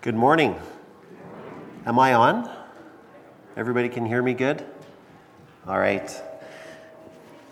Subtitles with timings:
[0.00, 0.54] Good morning.
[1.84, 2.48] Am I on?
[3.56, 4.64] Everybody can hear me good?
[5.66, 6.08] All right.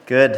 [0.07, 0.37] Good.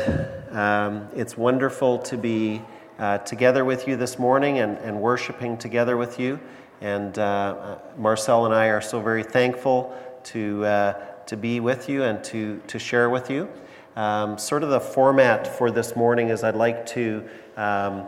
[0.51, 2.63] Um, it's wonderful to be
[2.99, 6.41] uh, together with you this morning and, and worshiping together with you.
[6.81, 10.93] And uh, Marcel and I are so very thankful to, uh,
[11.27, 13.51] to be with you and to, to share with you.
[13.97, 17.29] Um, sort of the format for this morning is I'd like to
[17.59, 18.07] um,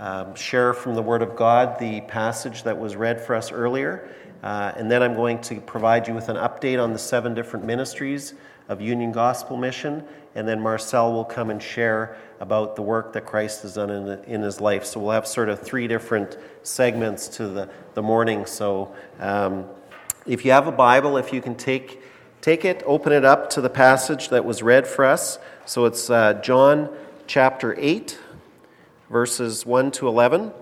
[0.00, 4.08] um, share from the Word of God the passage that was read for us earlier.
[4.42, 7.66] Uh, and then I'm going to provide you with an update on the seven different
[7.66, 8.32] ministries
[8.70, 10.02] of Union Gospel Mission.
[10.34, 14.24] And then Marcel will come and share about the work that Christ has done in,
[14.24, 14.86] in his life.
[14.86, 18.46] So we'll have sort of three different segments to the, the morning.
[18.46, 19.66] So um,
[20.24, 22.00] if you have a Bible, if you can take,
[22.40, 25.38] take it, open it up to the passage that was read for us.
[25.66, 26.88] So it's uh, John
[27.26, 28.18] chapter 8,
[29.10, 30.52] verses 1 to 11.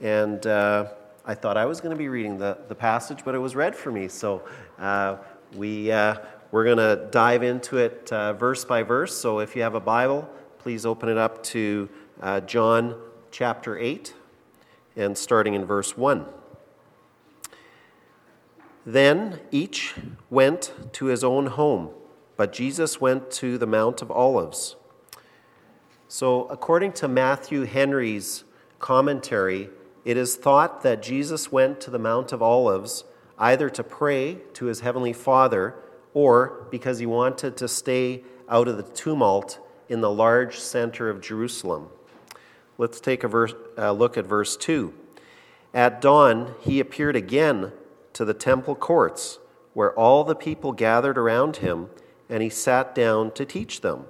[0.00, 0.88] And uh,
[1.24, 3.74] I thought I was going to be reading the, the passage, but it was read
[3.74, 4.08] for me.
[4.08, 4.42] So
[4.78, 5.16] uh,
[5.56, 6.16] we, uh,
[6.52, 9.16] we're going to dive into it uh, verse by verse.
[9.18, 10.28] So if you have a Bible,
[10.58, 11.88] please open it up to
[12.20, 12.94] uh, John
[13.30, 14.14] chapter 8
[14.96, 16.26] and starting in verse 1.
[18.84, 19.94] Then each
[20.30, 21.90] went to his own home,
[22.36, 24.76] but Jesus went to the Mount of Olives.
[26.10, 28.44] So, according to Matthew Henry's
[28.78, 29.68] commentary,
[30.06, 33.04] it is thought that Jesus went to the Mount of Olives
[33.36, 35.74] either to pray to his heavenly Father
[36.14, 39.58] or because he wanted to stay out of the tumult
[39.90, 41.90] in the large center of Jerusalem.
[42.78, 44.94] Let's take a verse, uh, look at verse 2.
[45.74, 47.70] At dawn, he appeared again
[48.14, 49.40] to the temple courts,
[49.74, 51.90] where all the people gathered around him,
[52.30, 54.06] and he sat down to teach them.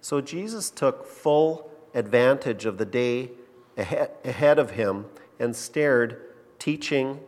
[0.00, 3.30] So Jesus took full advantage of the day
[3.76, 5.06] ahead of him
[5.38, 6.20] and stared
[6.58, 7.20] teaching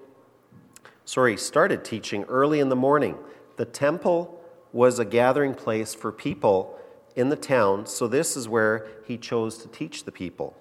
[1.04, 3.16] sorry started teaching early in the morning.
[3.56, 4.40] The temple
[4.72, 6.78] was a gathering place for people
[7.16, 10.56] in the town so this is where he chose to teach the people.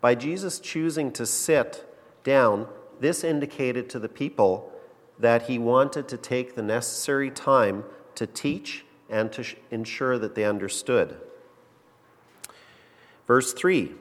[0.00, 1.86] By jesus choosing to sit
[2.22, 2.66] down
[3.00, 4.72] this indicated to the people
[5.18, 10.44] that he wanted to take the necessary time to teach and to ensure that they
[10.44, 11.16] understood.
[13.28, 13.92] Verse 3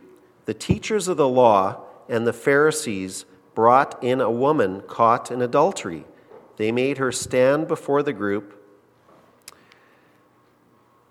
[0.46, 6.06] The teachers of the law and the Pharisees brought in a woman caught in adultery.
[6.58, 8.60] They made her stand before the group.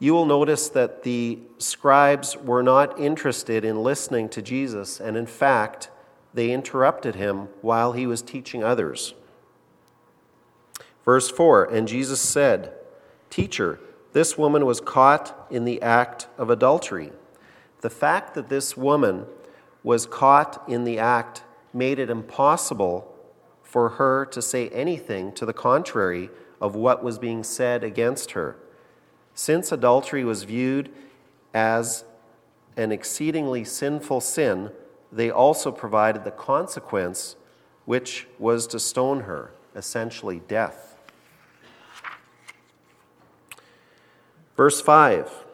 [0.00, 5.26] You will notice that the scribes were not interested in listening to Jesus, and in
[5.26, 5.90] fact,
[6.34, 9.14] they interrupted him while he was teaching others.
[11.04, 12.72] Verse 4 And Jesus said,
[13.30, 13.78] Teacher,
[14.12, 17.12] this woman was caught in the act of adultery.
[17.80, 19.26] The fact that this woman
[19.82, 21.42] was caught in the act
[21.72, 23.08] made it impossible
[23.62, 26.30] for her to say anything to the contrary
[26.60, 28.56] of what was being said against her.
[29.34, 30.90] Since adultery was viewed
[31.54, 32.04] as
[32.76, 34.70] an exceedingly sinful sin,
[35.10, 37.36] they also provided the consequence,
[37.84, 40.91] which was to stone her, essentially death.
[44.56, 45.44] Verse 5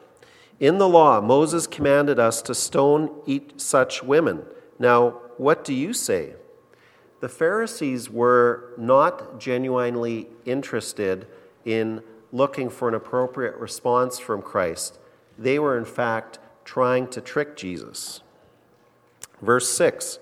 [0.60, 4.42] In the law, Moses commanded us to stone each such women.
[4.78, 6.34] Now, what do you say?
[7.20, 11.26] The Pharisees were not genuinely interested
[11.64, 14.98] in looking for an appropriate response from Christ.
[15.36, 18.22] They were, in fact, trying to trick Jesus.
[19.40, 20.18] Verse 6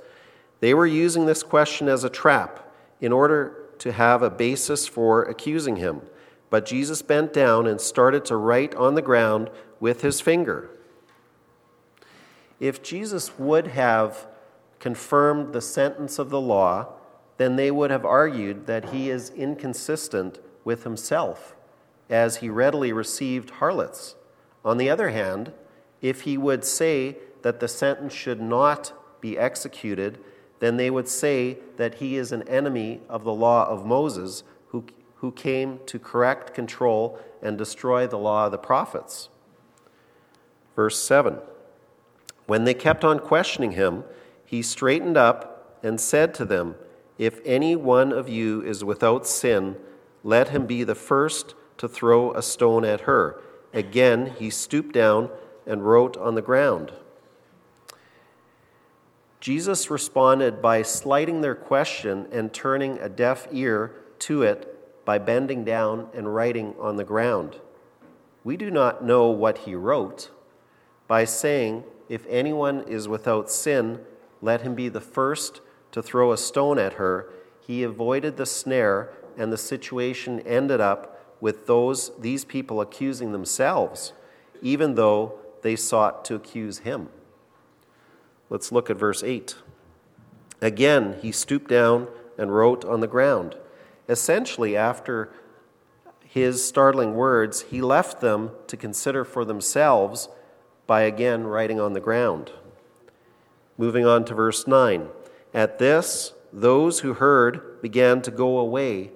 [0.60, 5.22] They were using this question as a trap in order to have a basis for
[5.24, 6.02] accusing him.
[6.50, 10.70] But Jesus bent down and started to write on the ground with his finger.
[12.60, 14.26] If Jesus would have
[14.78, 16.88] confirmed the sentence of the law,
[17.36, 21.54] then they would have argued that he is inconsistent with himself,
[22.08, 24.14] as he readily received harlots.
[24.64, 25.52] On the other hand,
[26.00, 30.18] if he would say that the sentence should not be executed,
[30.60, 34.84] then they would say that he is an enemy of the law of Moses who
[35.26, 39.28] who came to correct, control, and destroy the law of the prophets.
[40.76, 41.38] Verse 7
[42.46, 44.04] When they kept on questioning him,
[44.44, 46.76] he straightened up and said to them,
[47.18, 49.74] If any one of you is without sin,
[50.22, 53.42] let him be the first to throw a stone at her.
[53.72, 55.28] Again, he stooped down
[55.66, 56.92] and wrote on the ground.
[59.40, 64.72] Jesus responded by slighting their question and turning a deaf ear to it
[65.06, 67.56] by bending down and writing on the ground.
[68.44, 70.30] We do not know what he wrote
[71.08, 74.00] by saying, If anyone is without sin,
[74.42, 75.62] let him be the first
[75.92, 81.12] to throw a stone at her, he avoided the snare, and the situation ended up
[81.40, 84.12] with those these people accusing themselves,
[84.62, 87.08] even though they sought to accuse him.
[88.50, 89.56] Let's look at verse 8.
[90.60, 93.56] Again, he stooped down and wrote on the ground.
[94.08, 95.30] Essentially, after
[96.24, 100.28] his startling words, he left them to consider for themselves
[100.86, 102.52] by again writing on the ground.
[103.78, 105.08] Moving on to verse 9.
[105.52, 109.10] At this, those who heard began to go away,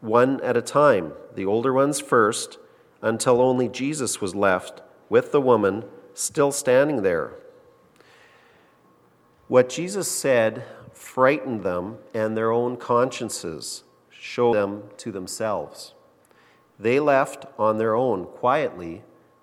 [0.00, 2.58] one at a time, the older ones first,
[3.00, 5.84] until only Jesus was left with the woman
[6.14, 7.32] still standing there.
[9.48, 13.83] What Jesus said frightened them, and their own consciences
[14.24, 15.92] showed them to themselves.
[16.78, 19.02] They left on their own quietly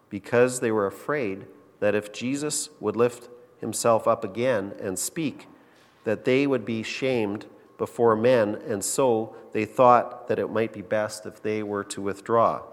[0.10, 1.46] because they were afraid
[1.80, 3.30] that if Jesus would lift
[3.60, 5.48] himself up again and speak,
[6.04, 7.46] that they would be shamed
[7.78, 12.02] before men, and so they thought that it might be best if they were to
[12.02, 12.64] withdraw.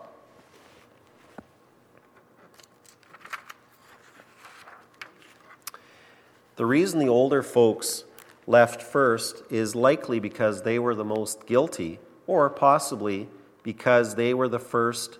[6.57, 8.05] The reason the older folks
[8.49, 13.29] left first is likely because they were the most guilty, or possibly
[13.63, 15.19] because they were the first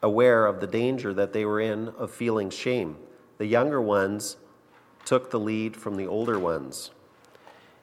[0.00, 2.96] aware of the danger that they were in of feeling shame.
[3.38, 4.36] The younger ones
[5.04, 6.92] took the lead from the older ones.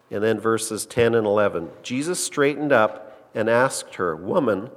[0.09, 1.69] And then verses 10 and 11.
[1.83, 4.69] Jesus straightened up and asked her, Woman,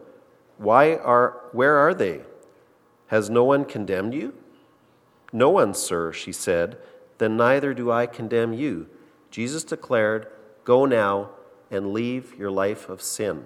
[0.58, 2.23] why are, where are they?
[3.08, 4.35] Has no one condemned you?
[5.32, 6.79] No one, sir, she said.
[7.19, 8.88] Then neither do I condemn you.
[9.34, 10.28] Jesus declared,
[10.62, 11.31] Go now
[11.69, 13.44] and leave your life of sin.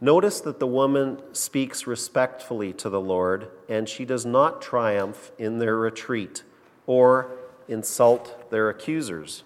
[0.00, 5.58] Notice that the woman speaks respectfully to the Lord, and she does not triumph in
[5.58, 6.42] their retreat
[6.86, 7.36] or
[7.68, 9.44] insult their accusers.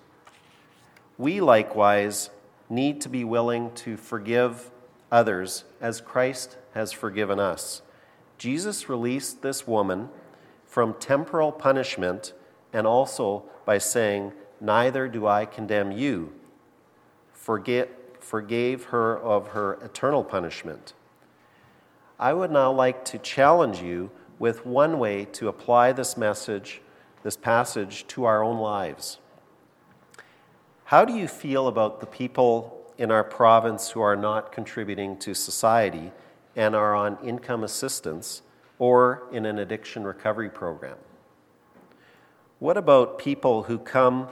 [1.18, 2.30] We likewise
[2.70, 4.70] need to be willing to forgive
[5.10, 7.82] others as Christ has forgiven us.
[8.38, 10.08] Jesus released this woman
[10.64, 12.32] from temporal punishment
[12.76, 16.32] and also by saying, Neither do I condemn you.
[17.32, 17.88] Forget,
[18.20, 20.92] forgave her of her eternal punishment.
[22.18, 26.82] I would now like to challenge you with one way to apply this message
[27.22, 29.18] this passage to our own lives.
[30.84, 35.34] How do you feel about the people in our province who are not contributing to
[35.34, 36.12] society
[36.54, 38.42] and are on income assistance
[38.78, 40.96] or in an addiction recovery program?
[42.58, 44.28] What about people who come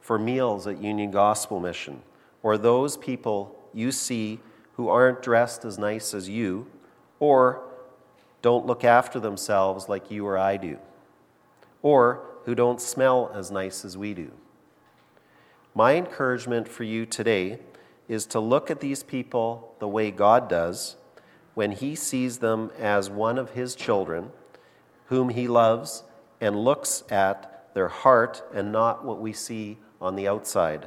[0.00, 2.02] for meals at Union Gospel Mission
[2.42, 4.40] or those people you see
[4.74, 6.66] who aren't dressed as nice as you
[7.20, 7.62] or
[8.42, 10.78] don't look after themselves like you or I do?
[11.82, 14.32] Or who don't smell as nice as we do.
[15.74, 17.60] My encouragement for you today
[18.08, 20.96] is to look at these people the way God does
[21.54, 24.30] when He sees them as one of His children,
[25.06, 26.02] whom He loves,
[26.40, 30.84] and looks at their heart and not what we see on the outside.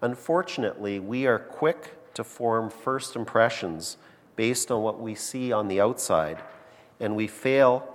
[0.00, 3.98] Unfortunately, we are quick to form first impressions
[4.34, 6.42] based on what we see on the outside,
[6.98, 7.86] and we fail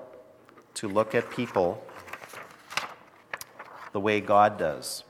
[0.76, 1.84] to look at people
[3.92, 5.04] the way God does.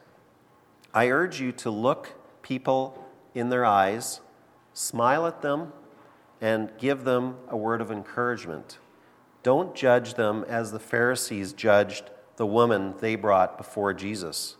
[0.93, 4.21] I urge you to look people in their eyes,
[4.73, 5.73] smile at them,
[6.39, 8.77] and give them a word of encouragement.
[9.43, 12.09] Don't judge them as the Pharisees judged
[12.39, 14.55] the woman they brought before Jesus,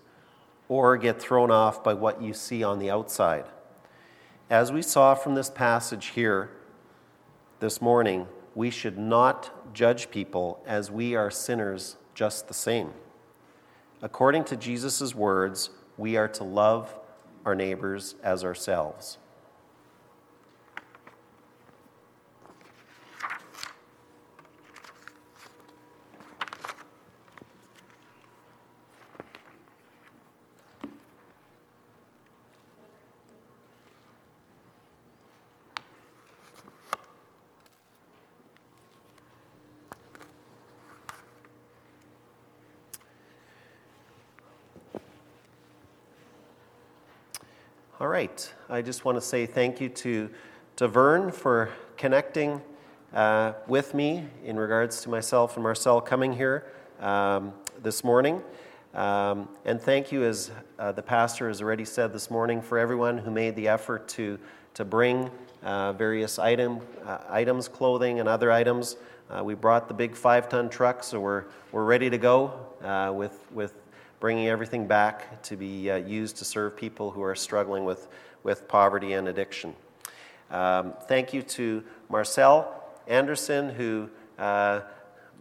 [0.68, 3.46] or get thrown off by what you see on the outside.
[4.50, 6.50] As we saw from this passage here
[7.62, 12.92] this morning, we should not judge people as we are sinners just the same.
[14.02, 16.94] According to Jesus' words, we are to love
[17.46, 19.20] our neighbors as ourselves.
[48.70, 50.30] I just want to say thank you to,
[50.76, 52.62] to Vern for connecting
[53.14, 56.66] uh, with me in regards to myself and Marcel coming here
[57.00, 58.42] um, this morning.
[58.94, 63.18] Um, and thank you, as uh, the pastor has already said this morning, for everyone
[63.18, 64.38] who made the effort to,
[64.74, 65.32] to bring
[65.64, 68.98] uh, various item, uh, items, clothing, and other items.
[69.30, 72.52] Uh, we brought the big five ton truck, so we're, we're ready to go
[72.84, 73.76] uh, with, with
[74.20, 78.08] bringing everything back to be uh, used to serve people who are struggling with,
[78.44, 79.74] with poverty and addiction.
[80.52, 84.82] Um, thank you to Marcel Anderson, who uh,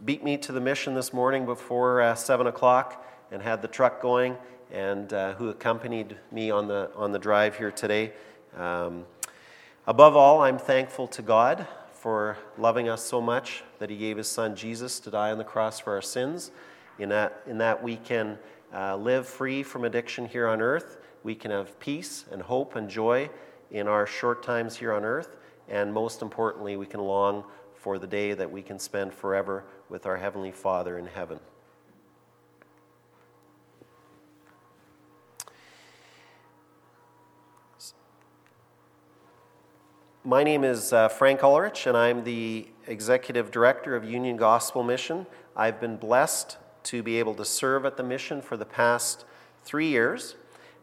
[0.05, 4.01] beat me to the mission this morning before uh, 7 o'clock and had the truck
[4.01, 4.37] going,
[4.71, 8.13] and uh, who accompanied me on the, on the drive here today.
[8.55, 9.05] Um,
[9.87, 14.27] above all, I'm thankful to God for loving us so much that He gave His
[14.27, 16.51] Son Jesus to die on the cross for our sins.
[16.97, 18.37] In that, in that we can
[18.73, 20.97] uh, live free from addiction here on earth.
[21.23, 23.29] We can have peace and hope and joy
[23.71, 25.35] in our short times here on earth.
[25.67, 27.43] And most importantly, we can long
[27.75, 31.39] for the day that we can spend forever with our Heavenly Father in heaven.
[40.25, 45.25] My name is uh, Frank Ulrich, and I'm the Executive Director of Union Gospel Mission.
[45.55, 46.57] I've been blessed
[46.89, 49.23] to be able to serve at the mission for the past
[49.63, 50.35] three years.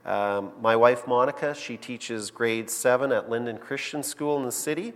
[0.05, 4.93] Um, my wife, Monica, she teaches grade seven at Linden Christian School in the city.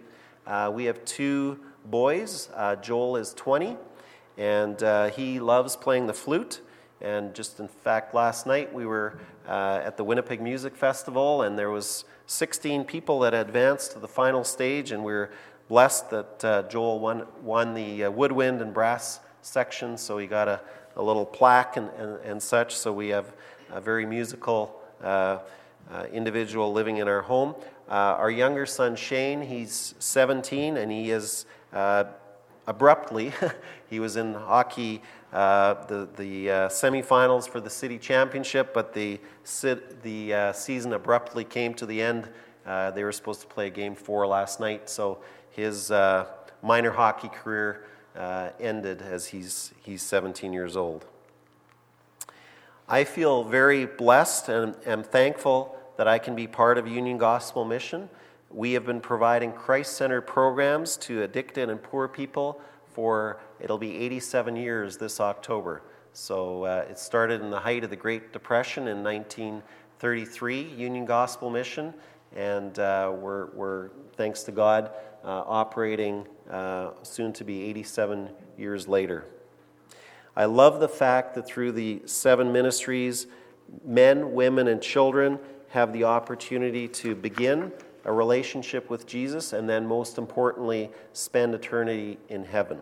[0.46, 2.48] Uh, we have two boys.
[2.54, 3.76] Uh, Joel is 20,
[4.38, 6.60] and uh, he loves playing the flute.
[7.00, 11.58] And just in fact, last night we were uh, at the Winnipeg Music Festival, and
[11.58, 15.32] there was 16 people that advanced to the final stage, and we are
[15.66, 20.46] blessed that uh, Joel won, won the uh, woodwind and brass section, so he got
[20.46, 20.60] a,
[21.00, 22.76] a little plaque and, and, and, such.
[22.76, 23.32] So we have
[23.70, 25.38] a very musical uh,
[25.90, 27.54] uh individual living in our home.
[27.88, 32.04] Uh, our younger son, Shane, he's 17, and he is uh,
[32.66, 33.32] abruptly,
[33.90, 35.02] he was in hockey
[35.32, 39.18] uh, the, the semifinals for the city championship, but the,
[40.02, 42.28] the season abruptly came to the end.
[42.94, 45.18] They were supposed to play a game four last night, so
[45.50, 45.90] his
[46.62, 47.86] minor hockey career
[48.16, 51.06] ended as he's, he's 17 years old.
[52.88, 57.64] I feel very blessed and am thankful that I can be part of Union Gospel
[57.64, 58.08] Mission.
[58.50, 62.60] We have been providing Christ centered programs to addicted and poor people
[62.92, 65.82] for it'll be 87 years this October.
[66.12, 71.50] So uh, it started in the height of the Great Depression in 1933, Union Gospel
[71.50, 71.94] Mission,
[72.34, 74.90] and uh, we're, we're, thanks to God,
[75.24, 79.24] uh, operating uh, soon to be 87 years later.
[80.36, 83.26] I love the fact that through the seven ministries,
[83.84, 85.38] men, women, and children
[85.68, 87.72] have the opportunity to begin
[88.04, 92.80] a relationship with Jesus, and then, most importantly, spend eternity in heaven.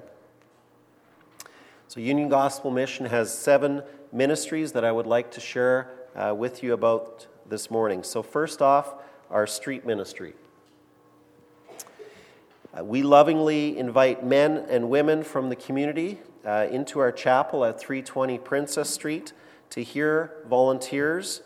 [1.88, 3.82] So, Union Gospel Mission has seven
[4.12, 8.02] ministries that I would like to share uh, with you about this morning.
[8.02, 8.94] So, first off,
[9.30, 10.34] our street ministry.
[12.82, 18.38] We lovingly invite men and women from the community uh, into our chapel at 320
[18.38, 19.32] Princess Street
[19.70, 21.42] to hear volunteers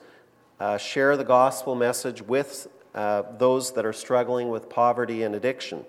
[0.60, 5.84] uh, share the gospel message with uh, those that are struggling with poverty and addiction.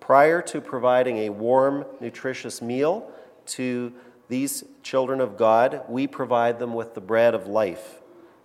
[0.00, 3.10] Prior to providing a warm, nutritious meal
[3.46, 3.92] to
[4.28, 8.00] these children of God, we provide them with the bread of life.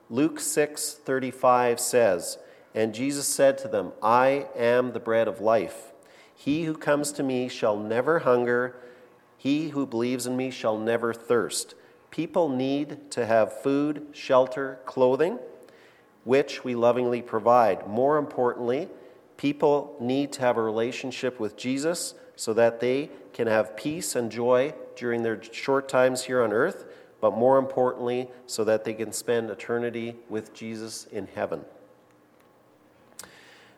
[0.10, 2.38] Luke 6:35 says,
[2.76, 5.93] "And Jesus said to them, I am the bread of life.
[6.44, 8.76] He who comes to me shall never hunger,
[9.38, 11.74] he who believes in me shall never thirst."
[12.12, 15.40] People need to have food, shelter, clothing
[16.26, 17.88] which we lovingly provide.
[17.88, 18.90] More importantly,
[19.38, 24.30] people need to have a relationship with Jesus so that they can have peace and
[24.30, 26.84] joy during their short times here on earth,
[27.22, 31.64] but more importantly, so that they can spend eternity with Jesus in heaven.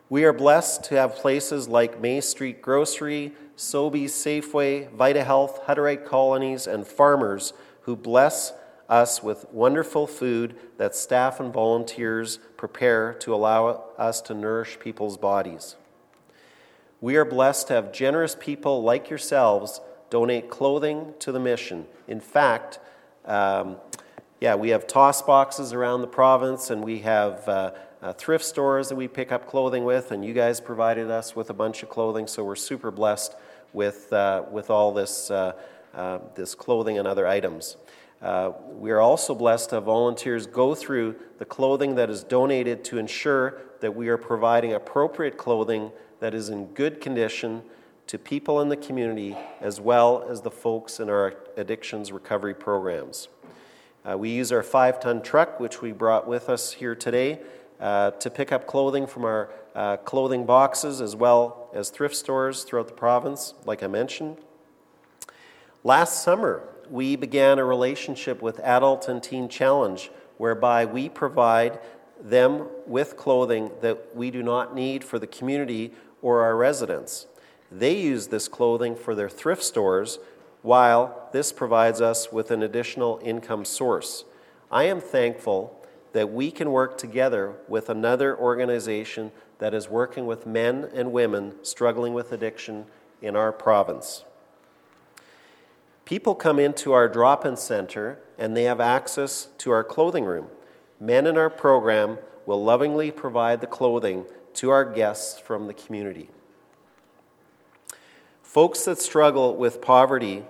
[0.08, 6.06] We are blessed to have places like May Street Grocery, Sobeys Safeway, Vita Health, Hutterite
[6.06, 8.54] Colonies, and farmers who bless
[8.88, 15.18] us with wonderful food that staff and volunteers prepare to allow us to nourish people's
[15.18, 15.76] bodies.
[17.02, 19.82] We are blessed to have generous people like yourselves
[20.12, 21.88] donate clothing to the mission.
[22.08, 22.78] In fact,
[23.26, 23.78] um,
[24.40, 27.72] yeah, we have toss boxes around the province and we have uh,
[28.06, 31.50] uh, thrift stores that we pick up clothing with, and you guys provided us with
[31.50, 33.36] a bunch of clothing, so we're super blessed
[33.74, 35.54] with, uh, with all this, uh,
[35.96, 37.78] uh, this clothing and other items.
[38.22, 42.84] Uh, we are also blessed to have volunteers go through the clothing that is donated
[42.84, 47.64] to ensure that we are providing appropriate clothing that is in good condition
[48.06, 53.30] to people in the community as well as the folks in our addictions recovery programs.
[54.08, 57.40] Uh, we use our five ton truck, which we brought with us here today,
[57.80, 62.64] uh, to pick up clothing from our uh, clothing boxes as well as thrift stores
[62.64, 64.38] throughout the province, like I mentioned.
[65.84, 71.80] Last summer, we began a relationship with Adult and Teen Challenge whereby we provide
[72.22, 77.28] them with clothing that we do not need for the community or our residents.
[77.72, 80.20] They use this clothing for their thrift stores,
[80.62, 84.26] while this provides us with an additional income source.
[84.72, 85.85] I am thankful
[86.16, 91.54] that we can work together with another organization that is working with men and women
[91.62, 92.86] struggling with addiction
[93.22, 94.24] in our province.
[96.06, 100.48] People come into our drop in center and they have access to our clothing room.
[101.02, 106.30] Men in our program will lovingly provide the clothing to our guests from the community.
[108.42, 110.46] Folks that struggle with poverty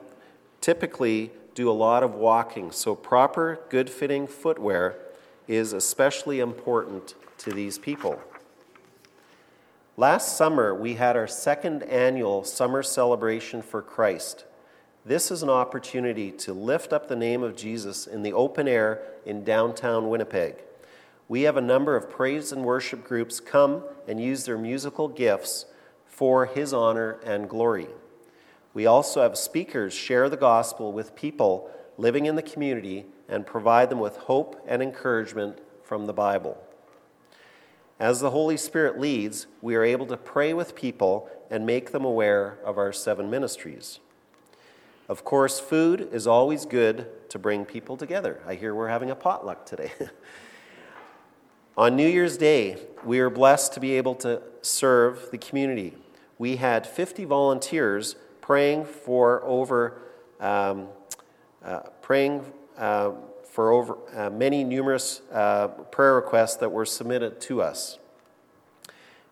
[0.62, 5.00] typically do a lot of walking, so proper, good fitting footwear
[5.48, 8.20] is especially important to these people.
[9.98, 14.46] Last summer, we had our second annual summer celebration for Christ.
[15.06, 19.02] This is an opportunity to lift up the name of Jesus in the open air
[19.26, 20.56] in downtown Winnipeg.
[21.28, 25.66] We have a number of praise and worship groups come and use their musical gifts
[26.08, 27.88] for His honor and glory.
[28.74, 33.90] We also have speakers share the gospel with people living in the community and provide
[33.90, 36.58] them with hope and encouragement from the Bible.
[38.00, 42.04] As the Holy Spirit leads, we are able to pray with people and make them
[42.04, 44.00] aware of our seven ministries.
[45.08, 48.42] Of course, food is always good to bring people together.
[48.46, 49.92] I hear we're having a potluck today.
[51.78, 55.94] On New Year's Day, we are blessed to be able to serve the community.
[56.38, 60.02] We had 50 volunteers praying for over
[60.40, 60.88] um,
[61.64, 62.46] uh, praying
[62.78, 63.12] uh,
[63.50, 68.00] for over uh, many numerous uh, prayer requests that were submitted to us.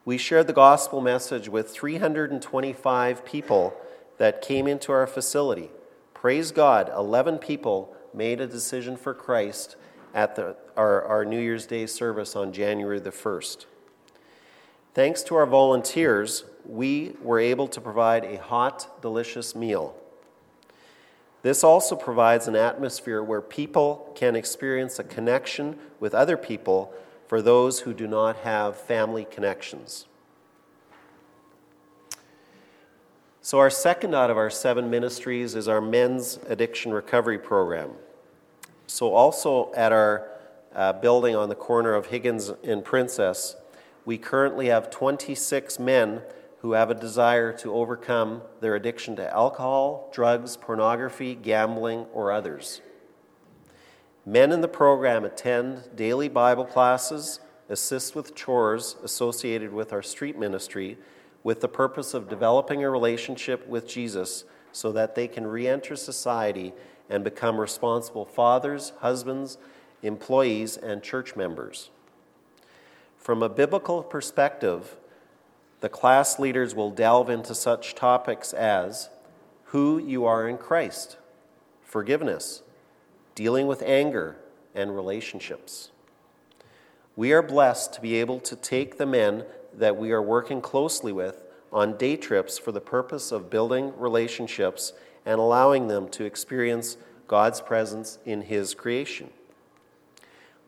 [0.06, 3.76] We shared the gospel message with 325 people
[4.18, 5.72] that came into our facility.
[6.14, 9.76] Praise God, 11 people made a decision for Christ
[10.14, 13.66] at the, our, our New Year's Day service on January the 1st.
[14.94, 19.96] Thanks to our volunteers, we were able to provide a hot, delicious meal.
[21.44, 26.94] This also provides an atmosphere where people can experience a connection with other people
[27.28, 30.08] for those who do not have family connections.
[33.42, 37.90] So, our second out of our seven ministries is our men's addiction recovery program.
[38.88, 40.30] So, also at our
[40.74, 43.58] uh, building on the corner of Higgins and Princess,
[44.06, 46.22] we currently have 26 men
[46.64, 52.82] who have a desire to overcome their addiction to alcohol, drugs, pornography, gambling, or others.
[54.26, 60.40] Men in the program attend daily Bible classes, assist with chores associated with our street
[60.40, 60.98] ministry,
[61.44, 65.98] with the purpose of developing a relationship with Jesus so that they can re enter
[65.98, 66.72] society
[67.10, 69.58] and become responsible fathers, husbands,
[70.02, 71.90] employees, and church members.
[73.18, 74.96] From a biblical perspective,
[75.84, 79.10] the class leaders will delve into such topics as
[79.66, 81.18] who you are in Christ,
[81.82, 82.62] forgiveness,
[83.36, 84.38] dealing with anger,
[84.74, 85.92] and relationships.
[87.18, 89.44] We are blessed to be able to take the men
[89.74, 91.44] that we are working closely with
[91.74, 94.94] on day trips for the purpose of building relationships
[95.26, 96.96] and allowing them to experience
[97.28, 99.32] God's presence in His creation.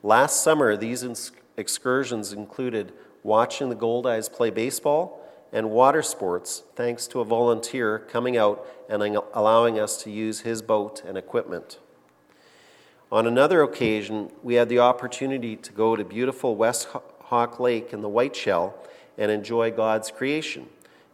[0.04, 2.92] Last summer, these excursions included
[3.26, 5.20] watching the Goldeyes play baseball
[5.52, 9.02] and water sports, thanks to a volunteer coming out and
[9.34, 11.80] allowing us to use his boat and equipment.
[13.12, 16.88] On another occasion, we had the opportunity to go to beautiful West
[17.24, 18.76] Hawk Lake in the Whiteshell
[19.18, 20.68] and enjoy God's creation.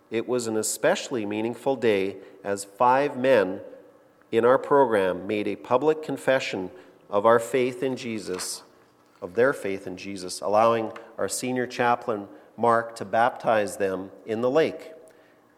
[0.10, 3.62] It was an especially meaningful day as five men
[4.32, 6.72] in our program made a public confession
[7.10, 8.64] of our faith in Jesus,
[9.22, 14.50] of their faith in Jesus, allowing our senior chaplain, Mark, to baptize them in the
[14.50, 14.92] lake.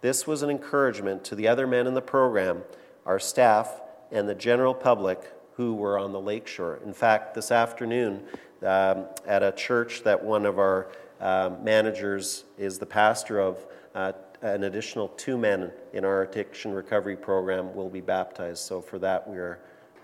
[0.02, 2.64] This was an encouragement to the other men in the program,
[3.06, 3.80] our staff,
[4.12, 5.22] and the general public
[5.56, 6.82] who were on the lakeshore.
[6.86, 8.24] In fact, this afternoon,
[8.62, 10.90] um, at a church that one of our
[11.22, 17.16] uh, managers is the pastor of, uh, an additional two men in our addiction recovery
[17.16, 18.60] program will be baptized.
[18.60, 19.60] So, for that, we are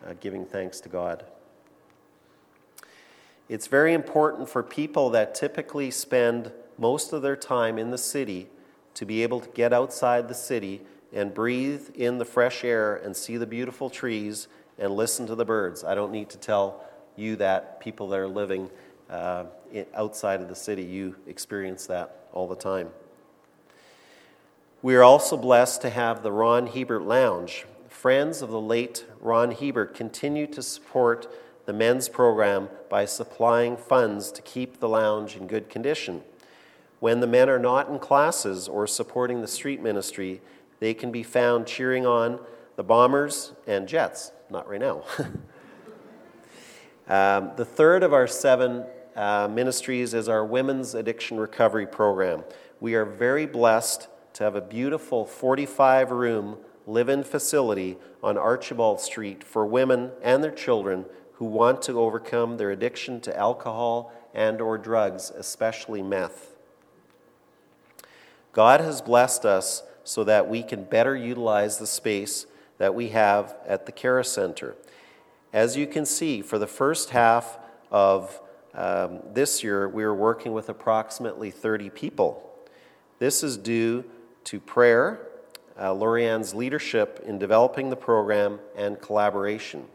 [0.08, 1.26] uh, giving thanks to God.
[3.50, 8.48] It's very important for people that typically spend most of their time in the city
[8.94, 10.82] to be able to get outside the city
[11.12, 15.46] and breathe in the fresh air and see the beautiful trees and listen to the
[15.46, 15.84] birds.
[15.84, 16.86] I don't need to tell
[17.16, 18.70] you that people that are living
[19.10, 19.46] uh,
[19.96, 22.90] outside of the city, you experience that all the time.
[24.84, 27.66] We are also blessed to have the Ron Hebert Lounge.
[27.90, 31.28] friends of the late Ron Hebert continue to support
[31.70, 36.24] the men's program by supplying funds to keep the lounge in good condition.
[37.00, 40.42] When the men are not in classes or supporting the street ministry,
[40.80, 42.40] they can be found cheering on
[42.76, 44.32] the Bombers and Jets.
[44.50, 45.04] Not right now.
[47.08, 48.84] um, the third of our seven
[49.16, 52.44] uh, ministries is our Women's Addiction Recovery Program.
[52.80, 59.00] We are very blessed to have a beautiful 45 room live in facility on Archibald
[59.00, 61.06] Street for women and their children
[61.40, 66.54] who want to overcome their addiction to alcohol and or drugs, especially meth.
[68.52, 72.46] God has blessed us so that we can better utilize the space
[72.78, 74.76] that we have at the Cara Center.
[75.54, 77.58] As you can see, for the first half
[77.90, 78.42] of
[78.74, 82.52] um, this year, we are working with approximately 30 people.
[83.20, 84.04] This is due
[84.44, 85.26] to prayer,
[85.78, 89.86] uh, Lorianne's leadership in developing the program, and collaboration.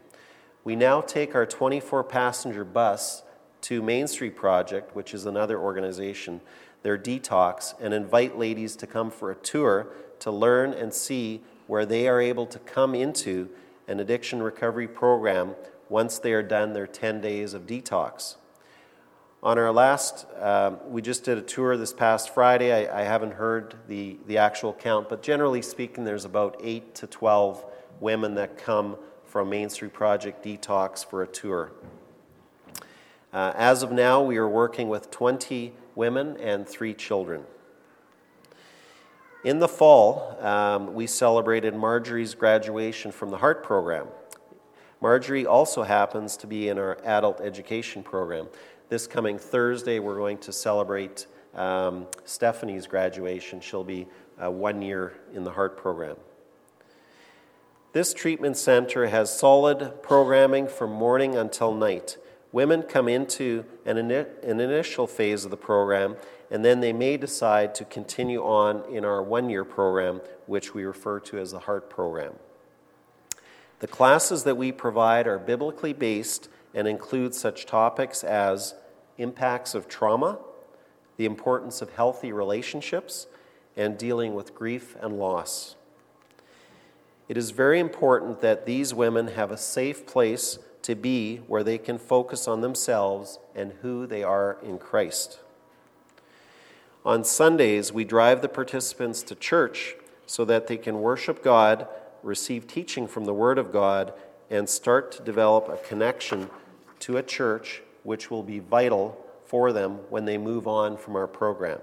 [0.65, 3.21] We now take our 24 passenger bus
[3.61, 6.41] to Main Street Project, which is another organization,
[6.81, 9.85] their detox, and invite ladies to come for a tour
[10.21, 13.47] to learn and see where they are able to come into
[13.87, 15.53] an addiction recovery program
[15.87, 18.37] once they are done their 10 days of detox.
[19.43, 22.73] On our last, um, we just did a tour this past Friday.
[22.73, 27.05] I, I, haven't heard the, the actual count, but generally speaking, there's about 8 to
[27.05, 27.63] 12
[27.99, 28.97] women that come
[29.35, 31.73] from Main Street Project Detox for a tour.
[33.33, 37.43] Uh, as of now, we are working with 20 women and three children.
[39.43, 44.07] In the fall, um, we celebrated Marjorie's graduation from the HEART program.
[45.01, 48.47] Marjorie also happens to be in our adult education program.
[48.87, 53.59] This coming Thursday, we're going to celebrate um, Stephanie's graduation.
[53.59, 54.07] She'll be
[54.41, 56.15] uh, one year in the HEART program.
[57.95, 62.17] This treatment center has solid programming from morning until night.
[62.51, 66.17] Women come into an, an initial phase of the program,
[66.51, 70.83] and then they may decide to continue on in our one year program, which we
[70.83, 72.33] refer to as the HEART program.
[73.79, 78.75] The classes that we provide are biblically based and include such topics as
[79.17, 80.39] impacts of trauma,
[81.15, 83.27] the importance of healthy relationships,
[83.77, 85.77] and dealing with grief and loss.
[87.27, 91.79] It is very important that these women have a safe place to be where they
[91.79, 95.39] can focus on themselves and who they are in Christ.
[97.03, 99.95] On Sundays, we drive the participants to church
[100.27, 101.87] so that they can worship God,
[102.21, 104.13] receive teaching from the Word of God,
[104.49, 106.49] and start to develop a connection
[106.99, 111.27] to a church which will be vital for them when they move on from our
[111.27, 111.79] program.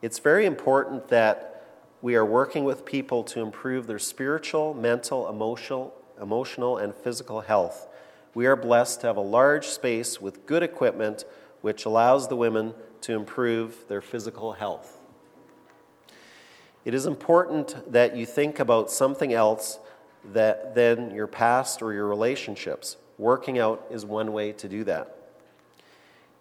[0.00, 1.57] It's very important that
[2.00, 7.88] we are working with people to improve their spiritual, mental, emotional, emotional, and physical health.
[8.34, 11.24] We are blessed to have a large space with good equipment
[11.60, 14.98] which allows the women to improve their physical health.
[16.84, 19.78] It is important that you think about something else
[20.32, 22.96] that, than your past or your relationships.
[23.18, 25.16] Working out is one way to do that.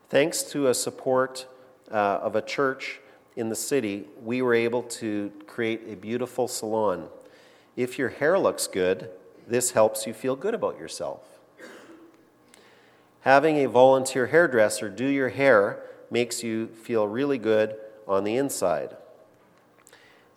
[0.10, 1.48] Thanks to a support
[1.92, 3.00] uh, of a church
[3.38, 7.08] in the city, we were able to create a beautiful salon.
[7.76, 9.12] If your hair looks good,
[9.48, 11.22] this helps you feel good about yourself.
[13.22, 17.76] Having a volunteer hairdresser do your hair makes you feel really good
[18.08, 18.98] on the inside.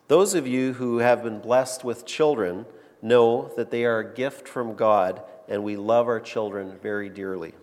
[0.09, 2.67] Those of you who have been blessed with children
[3.01, 7.55] know that they are a gift from God, and we love our children very dearly.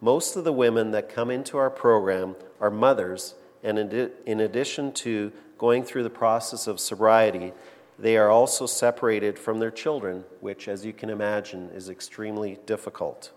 [0.00, 5.32] Most of the women that come into our program are mothers and in addition to
[5.58, 7.52] going through the process of sobriety,
[7.98, 13.32] they are also separated from their children, which, as you can imagine, is extremely difficult.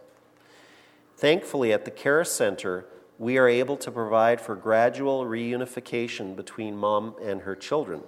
[1.16, 2.86] Thankfully, at the Care Center,
[3.18, 8.02] we are able to provide for gradual reunification between mom and her children.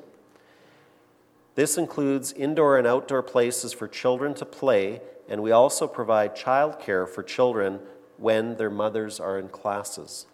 [1.55, 7.08] This includes indoor and outdoor places for children to play, and we also provide childcare
[7.08, 7.79] for children
[8.17, 10.25] when their mothers are in classes.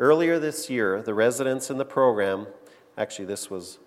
[0.00, 2.46] Earlier this year, the residents in the program,
[2.96, 3.78] actually, this was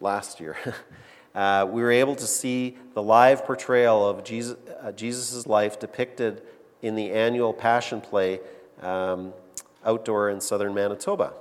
[0.00, 0.56] last year,
[1.34, 6.40] uh, we were able to see the live portrayal of Jesus' uh, life depicted
[6.80, 8.40] in the annual Passion Play
[8.80, 9.34] um,
[9.84, 11.34] outdoor in southern Manitoba.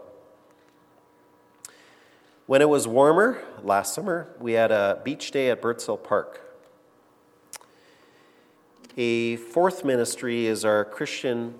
[2.48, 6.42] When it was warmer last summer, we had a beach day at Birds Hill Park.
[8.98, 11.56] A fourth ministry is our Christian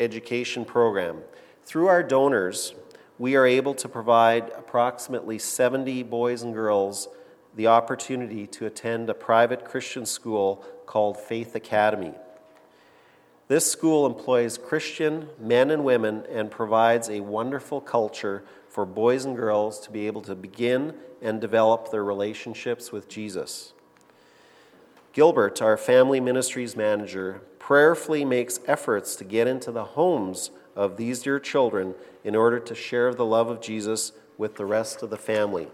[0.00, 1.18] education program.
[1.64, 2.74] Through our donors,
[3.18, 7.08] we are able to provide approximately 70 boys and girls
[7.56, 12.12] the opportunity to attend a private Christian school called Faith Academy.
[13.48, 19.34] This school employs Christian men and women and provides a wonderful culture for boys and
[19.34, 23.72] girls to be able to begin and develop their relationships with Jesus.
[25.14, 31.22] Gilbert, our family ministries manager, prayerfully makes efforts to get into the homes of these
[31.22, 35.16] dear children in order to share the love of Jesus with the rest of the
[35.16, 35.68] family.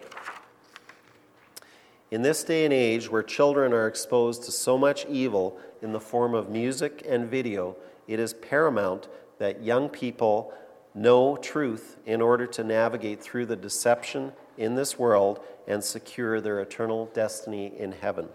[2.11, 6.01] In this day and age where children are exposed to so much evil in the
[6.01, 7.77] form of music and video,
[8.09, 9.09] it is paramount
[9.39, 10.53] that young people
[10.95, 16.61] know truth in order to navigate through the deception in this world and secure their
[16.61, 18.29] eternal destiny in heaven.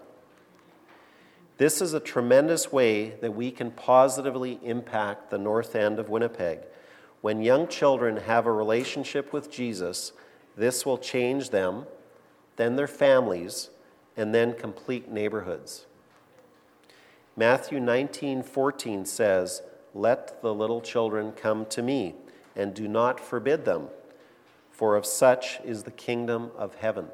[1.57, 6.59] This is a tremendous way that we can positively impact the north end of Winnipeg.
[7.21, 10.11] When young children have a relationship with Jesus,
[10.57, 11.85] this will change them
[12.55, 13.69] then their families,
[14.15, 15.85] and then complete neighborhoods.
[17.35, 19.61] Matthew 19:14 says,
[19.93, 22.15] "Let the little children come to me,
[22.55, 23.89] and do not forbid them,
[24.71, 27.11] for of such is the kingdom of heaven."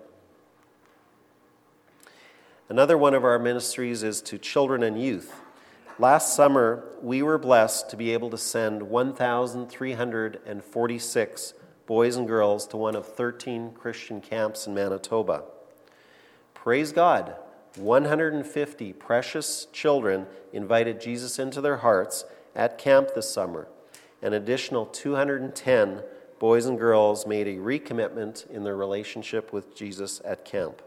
[2.72, 5.36] Another one of our ministries is to children and youth.
[6.00, 11.54] Last summer, we were blessed to be able to send 1,346
[11.86, 15.44] boys and girls to one of 13 Christian camps in Manitoba.
[16.54, 17.36] Praise God,
[17.76, 22.24] 150 precious children invited Jesus into their hearts
[22.56, 23.68] at camp this summer.
[24.22, 26.04] An additional 210
[26.40, 30.82] boys and girls made a recommitment in their relationship with Jesus at camp.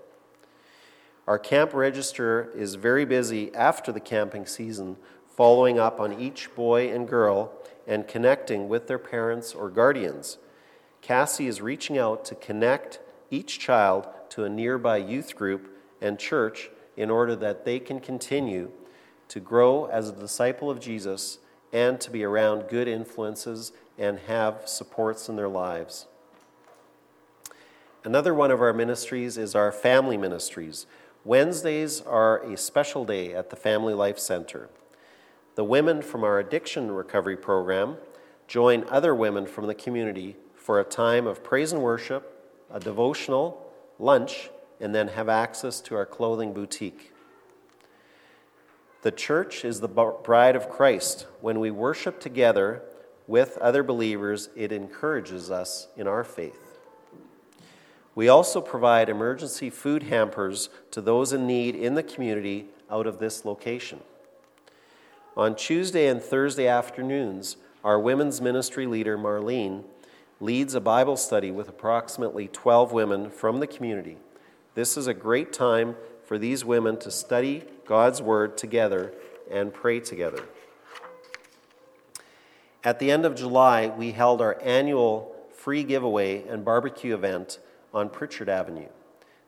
[1.27, 6.93] Our camp register is very busy after the camping season, following up on each boy
[6.93, 7.53] and girl
[7.87, 10.39] and connecting with their parents or guardians.
[11.01, 16.71] Cassie is reaching out to connect each child to a nearby youth group and church
[16.97, 18.71] in order that they can continue
[19.29, 21.39] to grow as a disciple of Jesus
[21.73, 26.07] and to be around good influences and have supports in their lives.
[28.05, 30.87] Another one of our ministries is our family ministries.
[31.27, 34.69] Wednesdays are a special day at the Family Life Center.
[35.55, 37.97] The women from our addiction recovery program
[38.47, 43.73] join other women from the community for a time of praise and worship, a devotional,
[43.99, 47.11] lunch, and then have access to our clothing boutique.
[49.01, 51.27] The church is the bride of Christ.
[51.41, 52.83] When we worship together
[53.27, 56.64] with other believers, it encourages us in our faith.
[58.15, 63.19] We also provide emergency food hampers to those in need in the community out of
[63.19, 64.01] this location.
[65.37, 69.83] On Tuesday and Thursday afternoons, our women's ministry leader, Marlene,
[70.41, 74.17] leads a Bible study with approximately 12 women from the community.
[74.75, 79.13] This is a great time for these women to study God's Word together
[79.51, 80.45] and pray together.
[82.83, 87.59] At the end of July, we held our annual free giveaway and barbecue event
[87.95, 88.89] on Pritchard Avenue.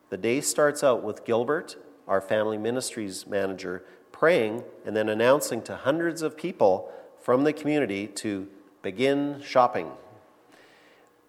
[0.08, 5.76] The day starts out with Gilbert, our family ministries manager, praying and then announcing to
[5.76, 8.48] hundreds of people from the community to
[8.82, 9.90] begin shopping.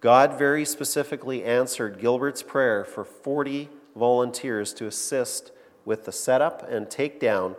[0.00, 5.50] God very specifically answered Gilbert's prayer for 40 volunteers to assist
[5.84, 7.56] with the setup and takedown,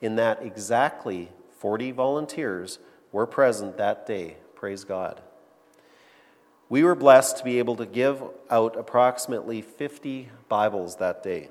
[0.00, 2.78] in that exactly 40 volunteers
[3.12, 4.36] were present that day.
[4.54, 5.20] Praise God.
[6.70, 11.48] We were blessed to be able to give out approximately 50 Bibles that day.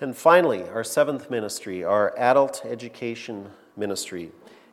[0.00, 4.32] And finally, our seventh ministry, our adult education ministry.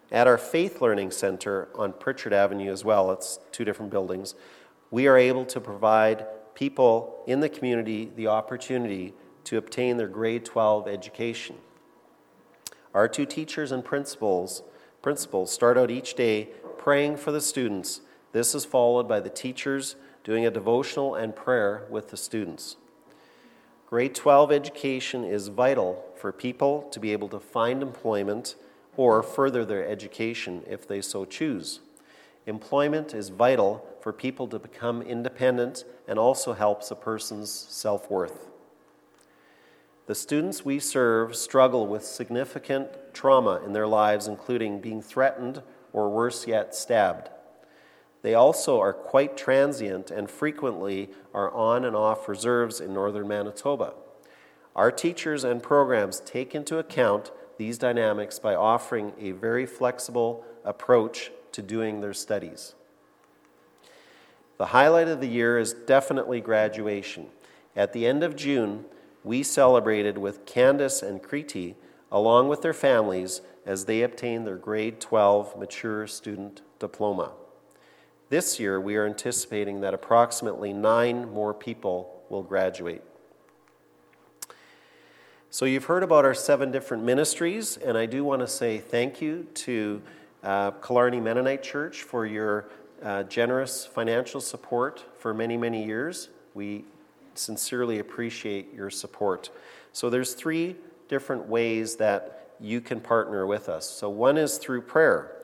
[0.09, 4.35] At our Faith Learning Center on Pritchard Avenue as well, it's two different buildings,
[4.89, 10.45] we are able to provide people in the community the opportunity to obtain their grade
[10.45, 11.57] 12 education.
[12.93, 14.63] Our two teachers and principals,
[15.01, 17.99] principals start out each day praying for the students.
[18.33, 22.77] This is followed by the teachers doing a devotional and prayer with the students.
[23.87, 28.55] Grade 12 education is vital for people to be able to find employment
[28.97, 31.79] or further their education if they so choose.
[32.47, 38.47] Employment is vital for people to become independent and also helps a person's self worth.
[40.07, 45.61] The students we serve struggle with significant trauma in their lives, including being threatened
[45.93, 47.29] or worse yet, stabbed.
[48.23, 53.93] They also are quite transient and frequently are on and off reserves in northern Manitoba.
[54.75, 61.31] Our teachers and programs take into account these dynamics by offering a very flexible approach
[61.51, 62.73] to doing their studies.
[64.57, 67.27] The highlight of the year is definitely graduation.
[67.75, 68.85] At the end of June,
[69.23, 71.75] we celebrated with Candace and Kriti,
[72.09, 77.33] along with their families, as they obtained their grade 12 mature student diploma.
[78.33, 83.03] This year, we are anticipating that approximately nine more people will graduate.
[85.51, 89.21] So, you've heard about our seven different ministries, and I do want to say thank
[89.21, 90.01] you to
[90.41, 92.69] uh, Killarney Mennonite Church for your
[93.03, 96.29] uh, generous financial support for many, many years.
[96.55, 96.85] We
[97.35, 99.51] sincerely appreciate your support.
[99.91, 100.75] So, there's three
[101.07, 103.87] different ways that you can partner with us.
[103.87, 105.35] So, one is through prayer.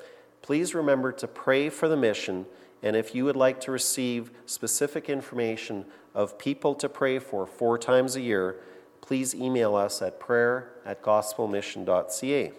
[0.41, 2.47] Please remember to pray for the mission,
[2.81, 7.77] and if you would like to receive specific information of people to pray for four
[7.77, 8.57] times a year,
[9.01, 12.51] please email us at prayer at gospelmission.ca.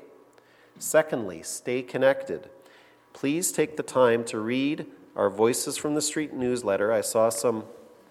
[0.79, 2.49] Secondly, stay connected.
[3.13, 6.93] Please take the time to read our Voices from the Street newsletter.
[6.93, 7.65] I saw some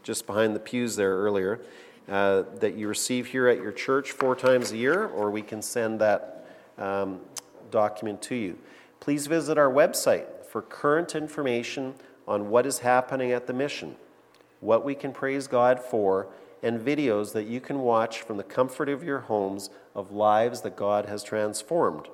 [0.04, 1.62] just behind the pews there earlier
[2.10, 5.62] uh, that you receive here at your church four times a year, or we can
[5.62, 7.22] send that um,
[7.72, 8.58] document to you.
[9.00, 11.94] Please visit our website for current information
[12.28, 13.96] on what is happening at the mission,
[14.60, 16.28] what we can praise God for,
[16.62, 20.76] and videos that you can watch from the comfort of your homes of lives that
[20.76, 22.08] God has transformed.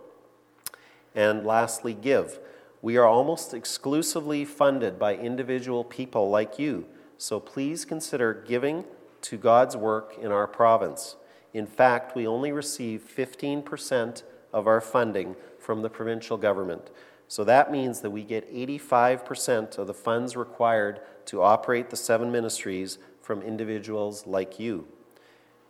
[1.16, 2.40] And lastly, give.
[2.82, 6.86] We are almost exclusively funded by individual people like you,
[7.18, 8.86] so please consider giving
[9.22, 11.16] to God's work in our province.
[11.54, 16.92] In fact, we only receive 15% of our funding from the provincial government.
[17.28, 22.32] So that means that we get 85% of the funds required to operate the seven
[22.32, 24.88] ministries from individuals like you.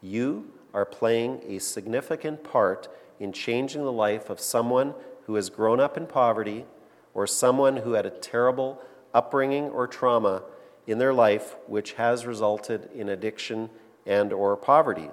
[0.01, 2.89] You are playing a significant part
[3.19, 4.93] in changing the life of someone
[5.25, 6.65] who has grown up in poverty
[7.13, 8.81] or someone who had a terrible
[9.13, 10.43] upbringing or trauma
[10.85, 13.69] in their life which has resulted in addiction
[14.05, 15.09] and or poverty.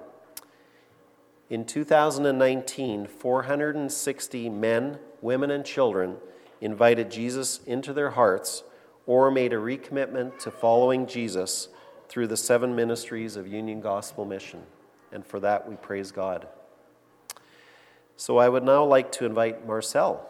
[1.49, 6.17] In 2019, 460 men, women and children
[6.63, 8.63] invited Jesus into their hearts
[9.05, 11.67] or made a recommitment to following Jesus
[12.07, 14.63] through the seven ministries of Union Gospel Mission.
[15.11, 16.47] And for that, we praise God.
[18.15, 20.25] So I would now like to invite Marcel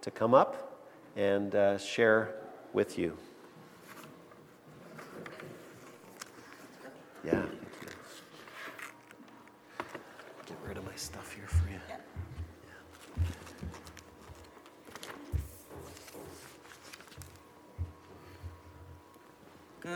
[0.00, 0.80] to come up
[1.16, 2.34] and uh, share
[2.72, 3.16] with you.
[7.24, 7.44] Yeah.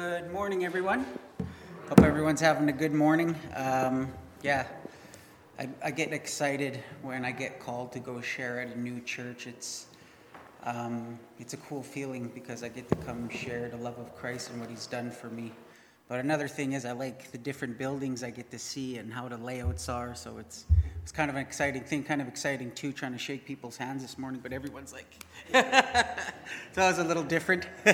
[0.01, 1.05] Good morning, everyone.
[1.91, 3.37] Hope everyone's having a good morning.
[3.55, 4.11] Um,
[4.43, 4.67] yeah,
[5.59, 9.47] I, I, get excited when I get called to go share at a new church.
[9.47, 9.89] It's
[10.63, 14.49] um, it's a cool feeling because I get to come share the love of Christ
[14.49, 15.53] and what He's done for me.
[16.09, 19.29] But another thing is I like the different buildings I get to see and how
[19.29, 20.15] the layouts are.
[20.15, 20.67] So it's
[21.03, 24.03] it's kind of an exciting thing, kind of exciting too, trying to shake people's hands
[24.03, 27.67] this morning, but everyone's like, so it was a little different.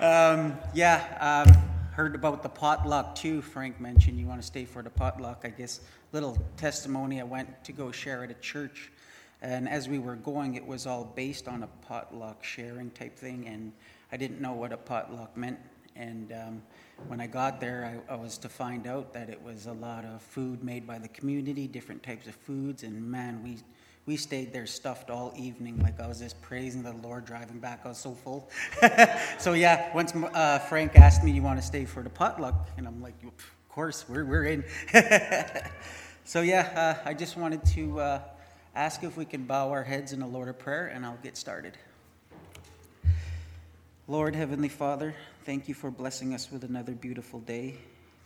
[0.00, 1.54] um, yeah, um,
[1.92, 3.42] heard about the potluck too.
[3.42, 5.42] Frank mentioned you want to stay for the potluck.
[5.44, 5.80] I guess
[6.12, 7.20] little testimony.
[7.20, 8.90] I went to go share at a church,
[9.42, 13.46] and as we were going, it was all based on a potluck sharing type thing,
[13.46, 13.72] and
[14.10, 15.58] I didn't know what a potluck meant.
[16.00, 16.62] And um,
[17.08, 20.06] when I got there, I, I, was to find out that it was a lot
[20.06, 23.58] of food made by the community, different types of foods, and man, we
[24.06, 25.78] we stayed there stuffed all evening.
[25.78, 27.82] Like I was just praising the Lord driving back.
[27.84, 28.48] I was so full.
[29.38, 32.86] so yeah, once uh, Frank asked me, "You want to stay for the potluck?" and
[32.86, 33.32] I'm like, "Of
[33.68, 34.64] course, we're we're in."
[36.24, 38.20] so yeah, uh, I just wanted to uh,
[38.74, 41.36] ask if we can bow our heads in a Lord of prayer, and I'll get
[41.36, 41.76] started.
[44.10, 45.14] Lord, Heavenly Father,
[45.50, 47.74] thank you for blessing us with another beautiful day.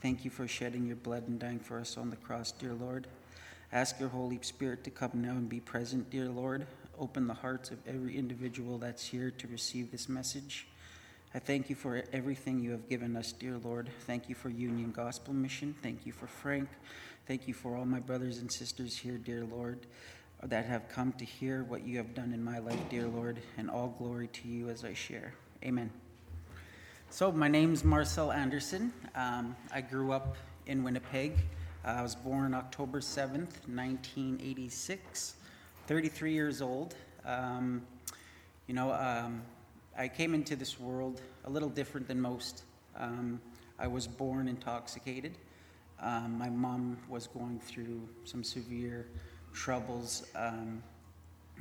[0.02, 3.06] Thank you for shedding your blood and dying for us on the cross, dear Lord.
[3.72, 6.66] Ask your Holy Spirit to come now and be present, dear Lord.
[6.98, 10.66] Open the hearts of every individual that's here to receive this message.
[11.34, 13.88] I thank you for everything you have given us, dear Lord.
[14.00, 15.74] Thank you for Union Gospel Mission.
[15.82, 16.68] Thank you for Frank.
[17.26, 19.86] Thank you for all my brothers and sisters here, dear Lord,
[20.42, 23.70] that have come to hear what you have done in my life, dear Lord, and
[23.70, 25.32] all glory to you as I share.
[25.64, 25.90] Amen.
[27.14, 28.92] So, my name's Marcel Anderson.
[29.14, 30.36] Um, I grew up
[30.66, 31.36] in Winnipeg.
[31.84, 35.36] Uh, I was born October 7th, 1986,
[35.86, 36.96] 33 years old.
[37.24, 37.82] Um,
[38.66, 39.42] you know, um,
[39.96, 42.64] I came into this world a little different than most.
[42.96, 43.40] Um,
[43.78, 45.38] I was born intoxicated.
[46.02, 49.06] Um, my mom was going through some severe
[49.52, 50.82] troubles um,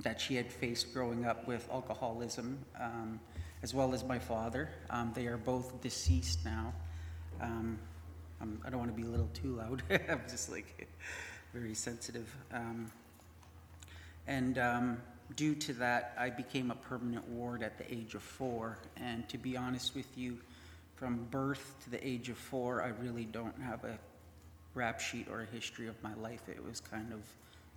[0.01, 2.57] that she had faced growing up with alcoholism
[3.63, 4.69] as well as my father.
[4.89, 6.73] Um, they are both deceased now.
[7.41, 7.79] Um,
[8.41, 9.81] um, I don't want to be a little too loud.
[9.89, 10.89] I'm just like
[11.53, 12.35] very sensitive.
[12.51, 12.91] Um,
[14.27, 14.97] and um,
[15.37, 18.79] due to that, I became a permanent ward at the age of four.
[18.97, 20.37] And to be honest with you,
[20.95, 23.97] from birth to the age of four, I really don't have a
[24.75, 26.41] rap sheet or a history of my life.
[26.49, 27.21] It was kind of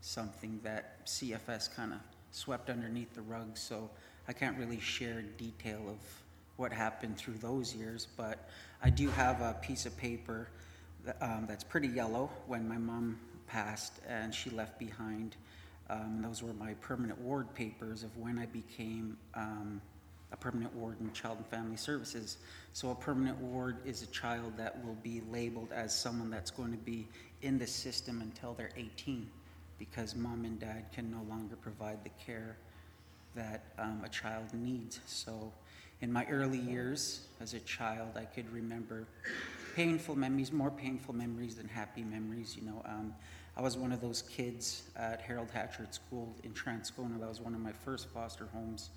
[0.00, 1.98] something that CFS kind of
[2.32, 3.56] swept underneath the rug.
[3.56, 3.88] So
[4.28, 5.98] I can't really share detail of
[6.56, 8.48] what happened through those years, but
[8.82, 10.48] I do have a piece of paper
[11.04, 15.36] that, um, that's pretty yellow when my mom passed and she left behind.
[15.88, 19.80] Um, those were my permanent ward papers of when I became um,
[20.32, 22.38] a permanent ward in Child and Family Services.
[22.72, 26.72] So a permanent ward is a child that will be labeled as someone that's going
[26.72, 27.06] to be
[27.42, 29.30] in the system until they're 18
[29.78, 32.56] because mom and dad can no longer provide the care
[33.36, 35.00] that um, a child needs.
[35.06, 35.52] So
[36.00, 39.06] in my early years as a child, I could remember
[39.74, 42.56] painful memories, more painful memories than happy memories.
[42.56, 43.14] You know, um,
[43.56, 47.20] I was one of those kids at Harold Hatcher School in Transcona.
[47.20, 48.90] That was one of my first foster homes.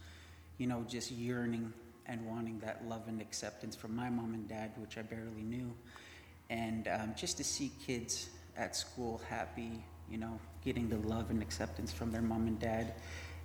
[0.58, 1.72] You know, just yearning
[2.06, 5.72] and wanting that love and acceptance from my mom and dad, which I barely knew.
[6.50, 11.42] And um, just to see kids at school happy, you know, getting the love and
[11.42, 12.94] acceptance from their mom and dad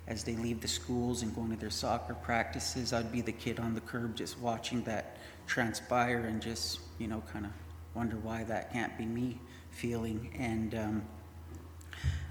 [0.07, 2.93] as they leave the schools and going to their soccer practices.
[2.93, 7.23] I'd be the kid on the curb just watching that transpire and just, you know,
[7.33, 7.51] kind of
[7.95, 9.39] wonder why that can't be me
[9.71, 10.31] feeling.
[10.37, 11.01] And um,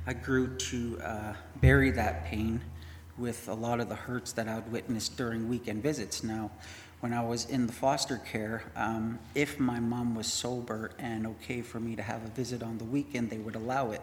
[0.07, 2.61] I grew to uh, bury that pain
[3.17, 6.23] with a lot of the hurts that I would witness during weekend visits.
[6.23, 6.51] Now,
[7.01, 11.61] when I was in the foster care, um, if my mom was sober and okay
[11.61, 14.03] for me to have a visit on the weekend, they would allow it.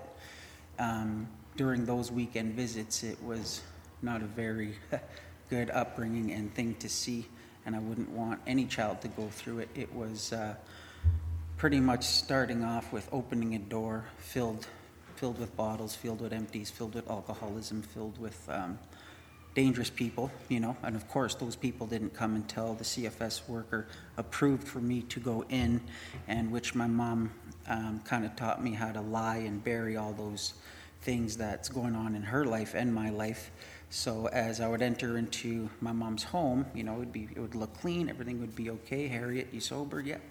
[0.77, 3.61] Um, during those weekend visits, it was
[4.01, 4.75] not a very
[5.49, 7.27] good upbringing and thing to see,
[7.65, 9.69] and I wouldn't want any child to go through it.
[9.75, 10.55] It was uh,
[11.57, 14.67] pretty much starting off with opening a door filled,
[15.15, 18.79] filled with bottles, filled with empties, filled with alcoholism, filled with um,
[19.53, 23.87] dangerous people, you know, and of course, those people didn't come until the CFS worker
[24.17, 25.81] approved for me to go in,
[26.27, 27.29] and which my mom
[27.67, 30.53] um, kind of taught me how to lie and bury all those
[31.01, 33.51] things that's going on in her life and my life.
[33.89, 37.39] So as I would enter into my mom's home, you know, it would be it
[37.39, 39.07] would look clean, everything would be okay.
[39.07, 39.99] Harriet, you sober?
[39.99, 40.21] Yep.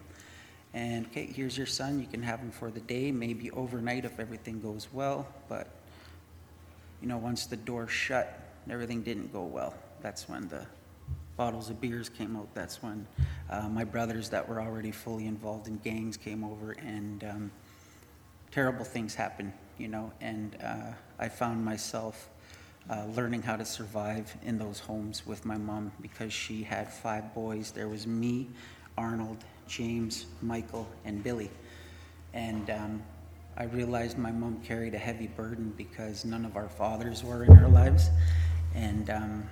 [0.72, 2.00] And okay, here's your son.
[2.00, 5.26] You can have him for the day, maybe overnight if everything goes well.
[5.48, 5.68] But
[7.02, 8.38] you know, once the door shut,
[8.70, 9.74] everything didn't go well.
[10.00, 10.64] That's when the
[11.36, 12.54] bottles of beers came out.
[12.54, 13.06] That's when
[13.50, 17.50] uh, my brothers that were already fully involved in gangs came over, and um,
[18.52, 22.28] terrible things happened you know, and uh, I found myself
[22.90, 27.34] uh, learning how to survive in those homes with my mom because she had five
[27.34, 27.70] boys.
[27.70, 28.48] There was me,
[28.98, 31.50] Arnold, James, Michael, and Billy.
[32.34, 33.02] And um,
[33.56, 37.56] I realized my mom carried a heavy burden because none of our fathers were in
[37.56, 38.10] our lives.
[38.74, 39.48] And um,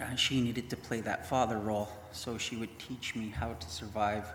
[0.00, 1.88] uh, she needed to play that father role.
[2.12, 4.26] So she would teach me how to survive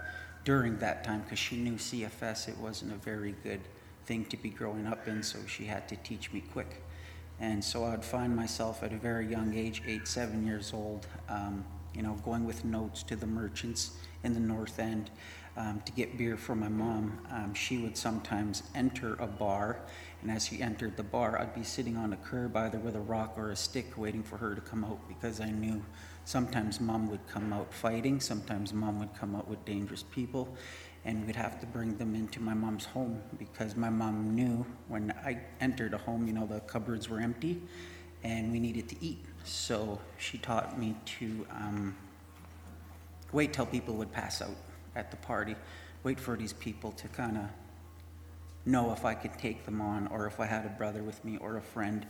[0.45, 3.61] during that time because she knew CFS, it wasn't a very good
[4.05, 6.81] thing to be growing up in, so she had to teach me quick.
[7.39, 11.65] And so I'd find myself at a very young age, eight, seven years old, um,
[11.93, 13.91] you know, going with notes to the merchants
[14.23, 15.11] in the North End
[15.57, 17.19] um, to get beer for my mom.
[17.31, 19.79] Um, she would sometimes enter a bar,
[20.21, 22.99] and as she entered the bar, I'd be sitting on a curb either with a
[22.99, 25.83] rock or a stick waiting for her to come out because I knew
[26.25, 30.55] sometimes mom would come out fighting, sometimes mom would come out with dangerous people,
[31.05, 35.13] and we'd have to bring them into my mom's home because my mom knew when
[35.23, 37.61] I entered a home, you know, the cupboards were empty
[38.23, 39.23] and we needed to eat.
[39.43, 41.95] So she taught me to um,
[43.31, 44.55] wait till people would pass out
[44.95, 45.55] at the party,
[46.03, 47.43] wait for these people to kind of
[48.65, 51.37] know if I could take them on or if I had a brother with me
[51.37, 52.03] or a friend.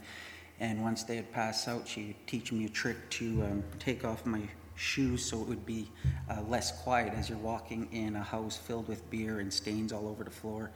[0.58, 4.24] And once they had passed out, she'd teach me a trick to um, take off
[4.24, 4.40] my
[4.76, 5.90] shoes so it would be
[6.30, 10.08] uh, less quiet as you're walking in a house filled with beer and stains all
[10.08, 10.70] over the floor.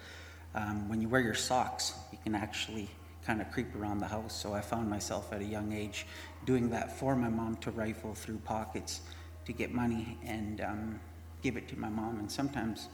[0.55, 2.91] Um, when you wear your socks, you can actually
[3.25, 4.35] kind of creep around the house.
[4.35, 6.07] So I found myself at a young age
[6.47, 9.03] doing that for my mom to rifle through pockets
[9.45, 11.01] to get money and um,
[11.43, 12.19] give it to my mom.
[12.19, 12.89] And sometimes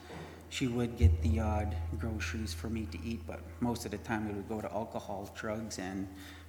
[0.48, 4.28] she would get the odd groceries for me to eat, but most of the time
[4.28, 6.09] it would go to alcohol, drugs, and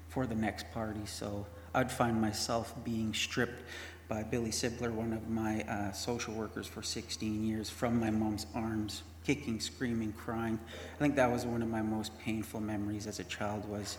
[0.10, 1.05] for the next party.
[1.05, 3.64] So I'd find myself being stripped
[4.08, 8.45] by Billy Sibler, one of my uh, social workers for 16 years, from my mom's
[8.55, 10.60] arms, kicking, screaming, crying.
[10.95, 13.97] I think that was one of my most painful memories as a child was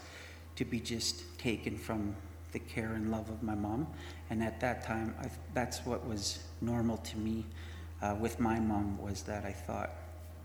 [0.56, 2.16] to be just taken from
[2.52, 3.86] the care and love of my mom.
[4.30, 7.44] And at that time, I, that's what was normal to me
[8.00, 9.90] uh, with my mom was that I thought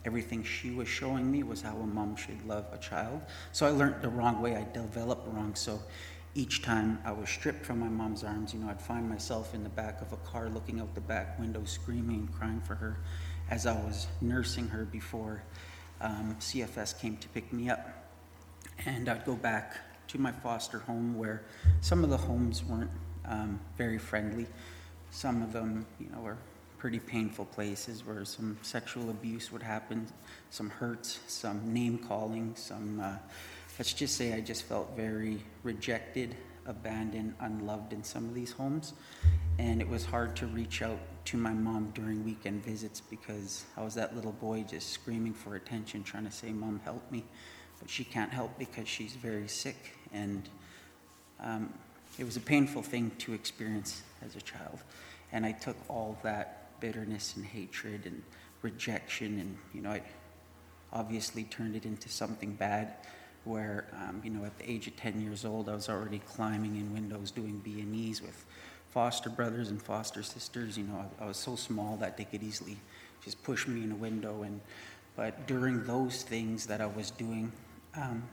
[0.05, 3.21] everything she was showing me was how a mom should love a child.
[3.53, 4.57] So I learned the wrong way.
[4.57, 5.55] I developed wrong.
[5.55, 5.81] So
[6.35, 9.63] each time I was stripped from my mom's arms, you know, I'd find myself in
[9.63, 12.97] the back of a car looking out the back window, screaming and crying for her
[13.51, 15.43] as I was nursing her before
[16.01, 17.87] um, CFS came to pick me up.
[18.85, 19.77] And I'd go back
[20.07, 21.43] to my foster home where
[21.81, 22.91] some of the homes weren't
[23.25, 24.47] um, very friendly.
[25.11, 26.37] Some of them, you know, were
[26.79, 30.07] pretty painful places where some sexual abuse would happen,
[30.49, 32.99] some hurts, some name calling, some.
[32.99, 33.17] Uh,
[33.79, 38.93] let's just say I just felt very rejected, abandoned, unloved in some of these homes.
[39.57, 43.83] And it was hard to reach out to my mom during weekend visits because I
[43.83, 47.23] was that little boy just screaming for attention, trying to say, Mom, help me.
[47.79, 49.95] But she can't help because she's very sick.
[50.11, 50.47] And
[51.39, 51.73] um,
[52.17, 54.79] it was a painful thing to experience as a child.
[55.31, 58.21] And I took all that bitterness and hatred and
[58.61, 60.01] rejection and, you know, I
[60.91, 62.93] obviously turned it into something bad
[63.45, 66.77] where, um, you know, at the age of 10 years old, I was already climbing
[66.77, 68.45] in windows doing B&Es with
[68.91, 70.77] foster brothers and foster sisters.
[70.77, 72.77] You know, I, I, was so small that they could easily
[73.23, 74.43] just push me in a window.
[74.43, 74.61] And
[75.15, 77.51] but during those things that I was doing
[77.95, 78.23] um,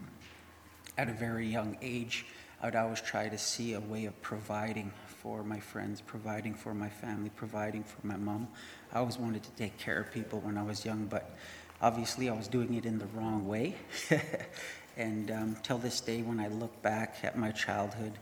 [0.97, 2.27] at a very young age,
[2.63, 6.75] I would always try to see a way of providing for my friends, providing for
[6.75, 8.49] my family, providing for my mom.
[8.93, 11.37] I always wanted to take care of people when I was young, but
[11.81, 13.77] obviously I was doing it in the wrong way.
[15.01, 18.13] And um, till this day, when I look back at my childhood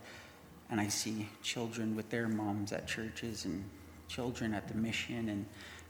[0.70, 3.68] and I see children with their moms at churches and
[4.06, 5.44] children at the mission and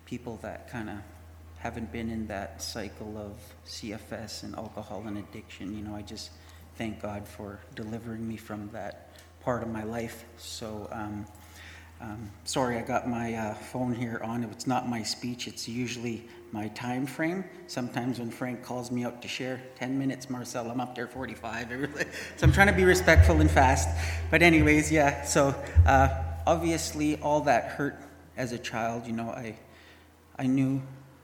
[0.07, 0.97] people that kind of
[1.59, 3.33] haven't been in that cycle of
[3.67, 6.31] CFS and alcohol and addiction, you know, I just
[6.77, 9.11] thank God for delivering me from that
[9.43, 10.25] part of my life.
[10.39, 11.27] So, um,
[12.01, 14.43] um, sorry, I got my uh, phone here on.
[14.45, 15.49] It's not my speech.
[15.49, 17.45] It's usually my time frame.
[17.67, 22.07] Sometimes when Frank calls me out to share 10 minutes, Marcel, I'm up there 45.
[22.37, 23.89] so I'm trying to be respectful and fast.
[24.31, 25.25] But anyways, yeah.
[25.25, 25.55] So
[25.87, 26.09] uh,
[26.47, 28.01] obviously, all that hurt
[28.37, 29.07] as a child.
[29.07, 29.57] You know, I
[30.39, 30.81] I knew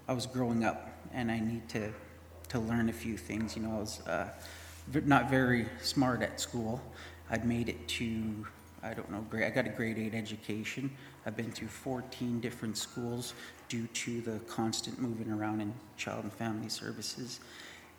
[0.09, 1.93] I was growing up, and I need to
[2.51, 3.57] to learn a few things.
[3.57, 4.29] You know, I was uh,
[5.07, 6.83] not very smart at school.
[7.31, 8.47] I'd made it to
[8.85, 10.91] I don't know, grade, I got a grade eight education.
[11.25, 13.33] I've been through 14 different schools
[13.69, 17.41] due to the constant moving around in child and family services.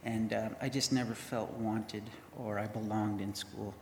[0.03, 2.03] And uh, I just never felt wanted
[2.37, 3.73] or I belonged in school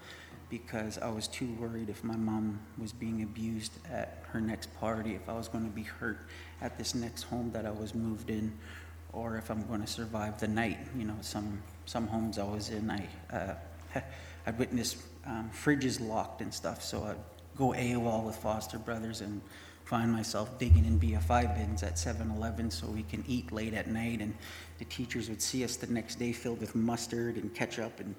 [0.50, 5.16] because I was too worried if my mom was being abused at her next party,
[5.16, 6.20] if I was going to be hurt
[6.62, 8.54] at this next home that I was moved in,
[9.14, 10.78] or if I'm going to survive the night.
[10.96, 13.56] You know, some some homes I was in, I uh,
[14.46, 16.84] I'd witnessed um, fridges locked and stuff.
[16.84, 19.42] So I'd go AWOL with foster brothers and
[19.86, 23.88] find myself digging in BFI bins at 7 Eleven so we can eat late at
[23.88, 24.22] night.
[24.22, 24.34] And
[24.80, 28.00] the teachers would see us the next day filled with mustard and ketchup.
[28.00, 28.16] And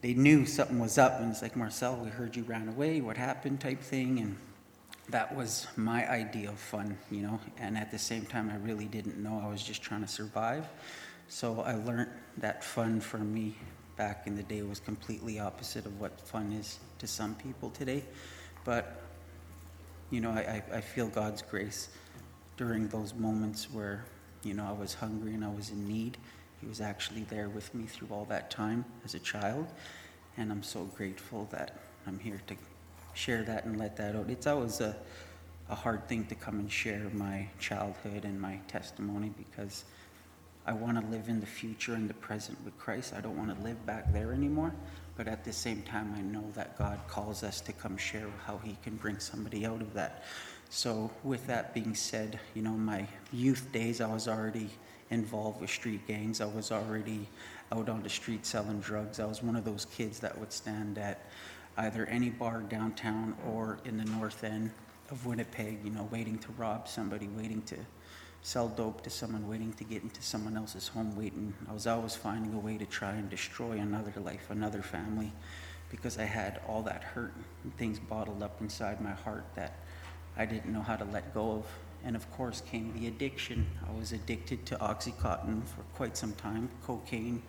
[0.00, 1.20] they knew something was up.
[1.20, 3.00] And it's like, Marcel, we heard you ran away.
[3.00, 3.60] What happened?
[3.60, 4.18] type thing.
[4.18, 4.36] And
[5.10, 7.40] that was my idea of fun, you know.
[7.58, 9.40] And at the same time, I really didn't know.
[9.42, 10.66] I was just trying to survive.
[11.28, 13.54] So I learned that fun for me
[13.96, 18.04] back in the day was completely opposite of what fun is to some people today.
[18.64, 19.00] But,
[20.14, 21.88] you know, I, I feel God's grace
[22.56, 24.04] during those moments where,
[24.44, 26.18] you know, I was hungry and I was in need.
[26.60, 29.66] He was actually there with me through all that time as a child.
[30.36, 32.54] And I'm so grateful that I'm here to
[33.14, 34.30] share that and let that out.
[34.30, 34.94] It's always a,
[35.68, 39.84] a hard thing to come and share my childhood and my testimony because
[40.64, 43.14] I want to live in the future and the present with Christ.
[43.16, 44.72] I don't want to live back there anymore.
[45.16, 48.58] But at the same time, I know that God calls us to come share how
[48.58, 50.24] He can bring somebody out of that.
[50.70, 54.70] So, with that being said, you know, my youth days, I was already
[55.10, 56.40] involved with street gangs.
[56.40, 57.28] I was already
[57.70, 59.20] out on the street selling drugs.
[59.20, 61.20] I was one of those kids that would stand at
[61.76, 64.70] either any bar downtown or in the north end
[65.10, 67.76] of Winnipeg, you know, waiting to rob somebody, waiting to
[68.44, 71.54] sell dope to someone waiting to get into someone else's home waiting.
[71.66, 75.32] I was always finding a way to try and destroy another life, another family,
[75.90, 77.32] because I had all that hurt
[77.64, 79.78] and things bottled up inside my heart that
[80.36, 81.66] I didn't know how to let go of.
[82.04, 83.66] And of course came the addiction.
[83.88, 87.42] I was addicted to Oxycontin for quite some time, cocaine,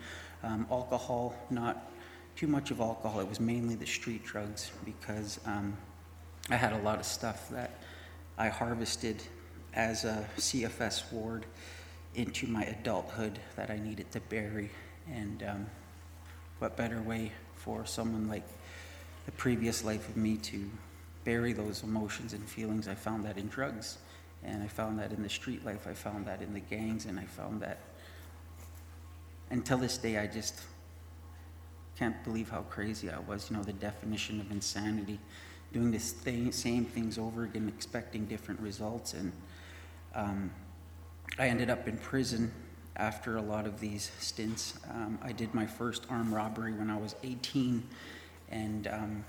[0.44, 1.92] um, alcohol, not
[2.38, 3.20] too much of alcohol.
[3.20, 5.76] It was mainly the street drugs because um,
[6.50, 7.72] I had a lot of stuff that
[8.38, 9.22] I harvested
[9.76, 11.46] as a CFS ward
[12.16, 14.70] into my adulthood that I needed to bury.
[15.12, 15.66] And um,
[16.60, 18.48] what better way for someone like
[19.26, 20.70] the previous life of me to
[21.26, 22.88] bury those emotions and feelings?
[22.88, 23.98] I found that in drugs.
[24.44, 27.20] And I found that in the street life, I found that in the gangs, and
[27.20, 27.80] I found that
[29.50, 30.62] until this day, I just
[31.98, 33.50] can't believe how crazy I was.
[33.50, 35.20] You know, the definition of insanity,
[35.74, 39.14] doing the same things over again, expecting different results.
[39.14, 39.32] And
[40.16, 40.52] um,
[41.38, 42.52] I ended up in prison
[42.96, 44.80] after a lot of these stints.
[44.90, 47.84] Um, I did my first armed robbery when I was 18,
[48.50, 49.26] and um,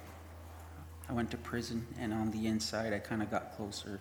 [1.09, 1.87] I went to prison.
[1.99, 4.01] And on the inside, I kind of got closer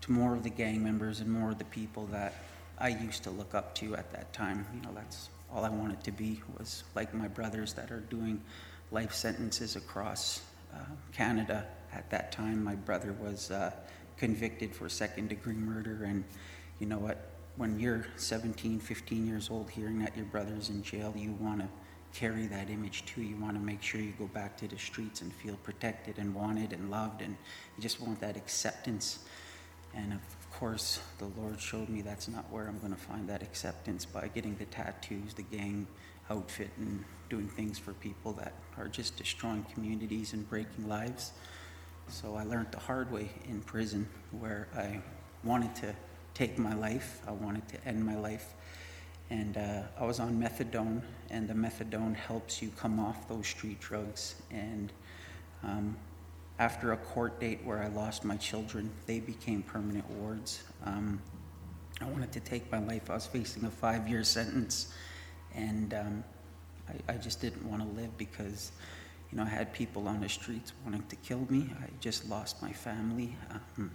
[0.00, 2.34] to more of the gang members and more of the people that
[2.78, 4.66] I used to look up to at that time.
[4.74, 8.42] You know, that's all I wanted to be was like my brothers that are doing
[8.90, 10.42] life sentences across
[10.74, 10.78] uh,
[11.12, 11.66] Canada.
[11.92, 13.70] At that time, my brother was uh,
[14.16, 16.24] convicted for second degree murder, and
[16.78, 17.32] you know what?
[17.56, 21.68] When you're 17, 15 years old, hearing that your brother's in jail, you want to
[22.12, 23.22] carry that image too.
[23.22, 26.34] You want to make sure you go back to the streets and feel protected and
[26.34, 27.36] wanted and loved, and
[27.76, 29.20] you just want that acceptance.
[29.94, 33.42] And of course, the Lord showed me that's not where I'm going to find that
[33.42, 35.86] acceptance by getting the tattoos, the gang
[36.30, 41.32] outfit, and doing things for people that are just destroying communities and breaking lives.
[42.08, 45.00] So I learned the hard way in prison where I
[45.44, 45.94] wanted to
[46.34, 48.54] take my life, I wanted to end my life.
[49.30, 53.80] And uh, I was on methadone, and the methadone helps you come off those street
[53.80, 54.36] drugs.
[54.52, 54.92] And
[55.64, 55.96] um,
[56.58, 60.62] after a court date where I lost my children, they became permanent wards.
[60.84, 61.20] Um,
[62.00, 63.10] I wanted to take my life.
[63.10, 64.92] I was facing a five year sentence,
[65.54, 66.24] and um,
[66.88, 68.72] I, I, just didn't want to live because,
[69.36, 71.68] you know, I had people on the streets wanting to kill me.
[71.78, 73.36] I just lost my family.
[73.50, 73.90] Um,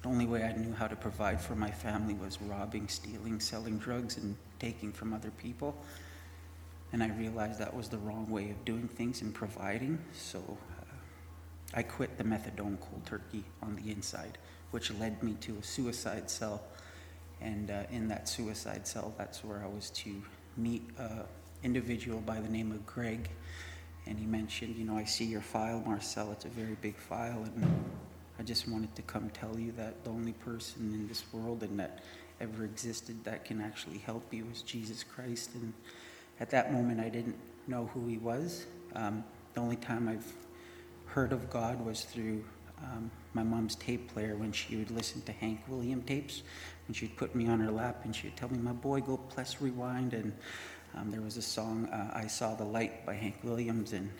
[0.00, 3.78] the only way I knew how to provide for my family was robbing, stealing, selling
[3.78, 5.76] drugs, and taking from other people.
[6.92, 9.98] And I realized that was the wrong way of doing things and providing.
[10.12, 10.56] So
[11.74, 14.38] I quit the methadone cold turkey on the inside,
[14.70, 16.62] which led me to a suicide cell.
[17.40, 20.22] And uh, in that suicide cell, that's where I was to
[20.56, 21.24] meet an
[21.64, 23.30] individual by the name of Greg.
[24.08, 26.32] And he mentioned, you know, I see your file, Marcel.
[26.32, 27.44] It's a very big file.
[27.44, 27.84] And
[28.38, 31.78] I just wanted to come tell you that the only person in this world and
[31.78, 32.02] that
[32.40, 35.50] ever existed that can actually help you is Jesus Christ.
[35.54, 35.74] And
[36.40, 37.36] at that moment, I didn't
[37.66, 38.64] know who he was.
[38.94, 40.32] Um, the only time I've
[41.06, 42.42] heard of God was through
[42.82, 46.42] um, my mom's tape player when she would listen to Hank William tapes.
[46.86, 49.60] And she'd put me on her lap and she'd tell me, My boy, go press
[49.60, 50.14] rewind.
[50.14, 50.32] And
[50.96, 53.92] um, there was a song, uh, I Saw the Light by Hank Williams.
[53.92, 54.10] And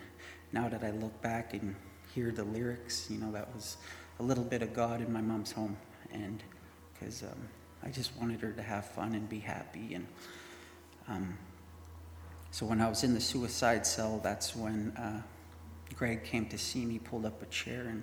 [0.53, 1.75] now that I look back and
[2.15, 3.77] hear the lyrics, you know, that was
[4.21, 5.77] a little bit of God in my mom's home.
[6.13, 6.43] And
[6.93, 7.49] because um,
[7.83, 9.95] I just wanted her to have fun and be happy.
[9.95, 10.07] And
[11.09, 11.39] um,
[12.51, 14.93] so when I was in the suicide cell, that's when.
[14.97, 15.23] Uh,
[15.95, 18.03] Greg came to see me, pulled up a chair, and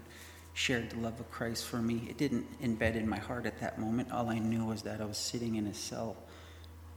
[0.53, 2.07] shared the love of Christ for me.
[2.09, 4.11] It didn't embed in my heart at that moment.
[4.11, 6.15] All I knew was that I was sitting in a cell,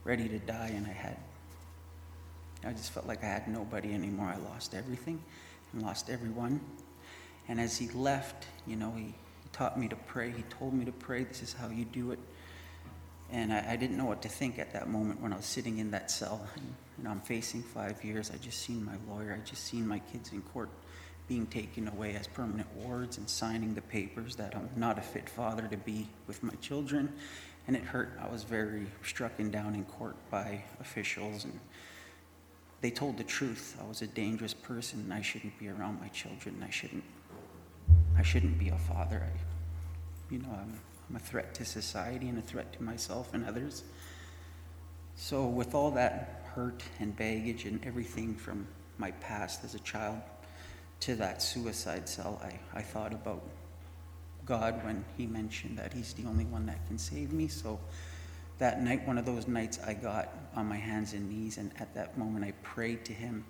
[0.03, 1.17] ready to die, and I had,
[2.65, 4.27] I just felt like I had nobody anymore.
[4.27, 5.21] I lost everything
[5.73, 6.59] and lost everyone.
[7.47, 10.31] And as he left, you know, he, he taught me to pray.
[10.31, 11.23] He told me to pray.
[11.23, 12.19] This is how you do it.
[13.31, 15.77] And I, I, didn't know what to think at that moment when I was sitting
[15.77, 16.47] in that cell.
[16.55, 16.75] And,
[17.07, 18.29] I'm facing five years.
[18.29, 19.33] I just seen my lawyer.
[19.33, 20.67] I just seen my kids in court
[21.29, 25.29] being taken away as permanent wards and signing the papers that I'm not a fit
[25.29, 27.13] father to be with my children.
[27.67, 28.19] And it hurt.
[28.21, 31.57] I was very struck down in court by officials and
[32.81, 33.77] they told the truth.
[33.81, 36.63] I was a dangerous person I shouldn't be around my children.
[36.65, 37.03] I shouldn't
[38.17, 39.23] I shouldn't be a father.
[39.25, 43.45] I, you know, I'm I'm a threat to society and a threat to myself and
[43.45, 43.83] others.
[45.15, 48.67] So, with all that hurt and baggage and everything from
[48.97, 50.21] my past as a child
[51.01, 53.41] to that suicide cell, I, I thought about
[54.45, 57.47] God when He mentioned that He's the only one that can save me.
[57.47, 57.79] So,
[58.59, 61.93] that night, one of those nights, I got on my hands and knees, and at
[61.95, 63.45] that moment, I prayed to Him.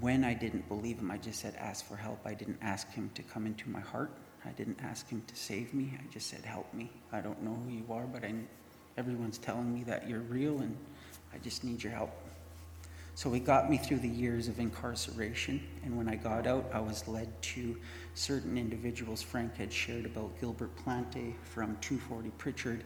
[0.00, 2.20] When I didn't believe Him, I just said, Ask for help.
[2.24, 4.12] I didn't ask Him to come into my heart.
[4.44, 5.92] I didn't ask him to save me.
[5.98, 6.90] I just said, Help me.
[7.12, 8.34] I don't know who you are, but I,
[8.96, 10.76] everyone's telling me that you're real and
[11.32, 12.10] I just need your help.
[13.14, 15.62] So he got me through the years of incarceration.
[15.84, 17.76] And when I got out, I was led to
[18.14, 19.22] certain individuals.
[19.22, 22.84] Frank had shared about Gilbert Plante from 240 Pritchard.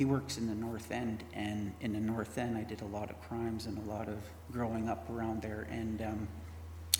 [0.00, 3.10] He works in the North End, and in the North End, I did a lot
[3.10, 4.16] of crimes and a lot of
[4.50, 5.66] growing up around there.
[5.70, 6.28] And um,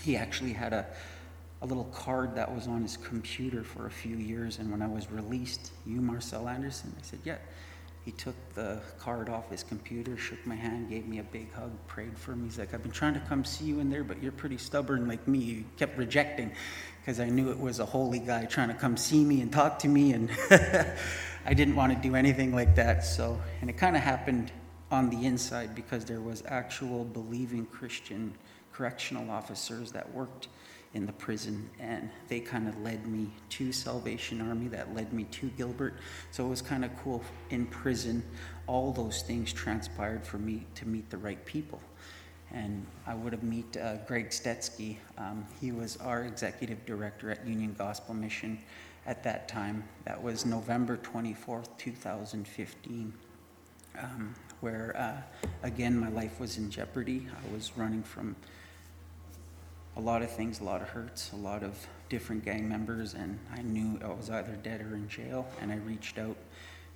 [0.03, 0.85] he actually had a,
[1.63, 4.59] a little card that was on his computer for a few years.
[4.59, 7.37] And when I was released, you, Marcel Anderson, I said, Yeah,
[8.05, 11.71] he took the card off his computer, shook my hand, gave me a big hug,
[11.87, 12.45] prayed for me.
[12.45, 15.07] He's like, I've been trying to come see you in there, but you're pretty stubborn
[15.07, 15.39] like me.
[15.39, 16.51] You kept rejecting
[17.01, 19.79] because I knew it was a holy guy trying to come see me and talk
[19.79, 20.29] to me, and
[21.45, 23.03] I didn't want to do anything like that.
[23.03, 24.51] So, and it kind of happened
[24.91, 28.33] on the inside because there was actual believing Christian
[28.71, 30.47] correctional officers that worked
[30.93, 35.23] in the prison and they kind of led me to salvation army that led me
[35.25, 35.93] to gilbert
[36.31, 38.21] so it was kind of cool in prison
[38.67, 41.81] all those things transpired for me to meet the right people
[42.53, 47.45] and i would have met uh, greg stetsky um, he was our executive director at
[47.45, 48.59] union gospel mission
[49.05, 53.13] at that time that was november 24th 2015
[53.99, 58.35] um, where uh, again my life was in jeopardy i was running from
[59.97, 61.77] a lot of things, a lot of hurts, a lot of
[62.09, 65.47] different gang members, and I knew I was either dead or in jail.
[65.61, 66.37] And I reached out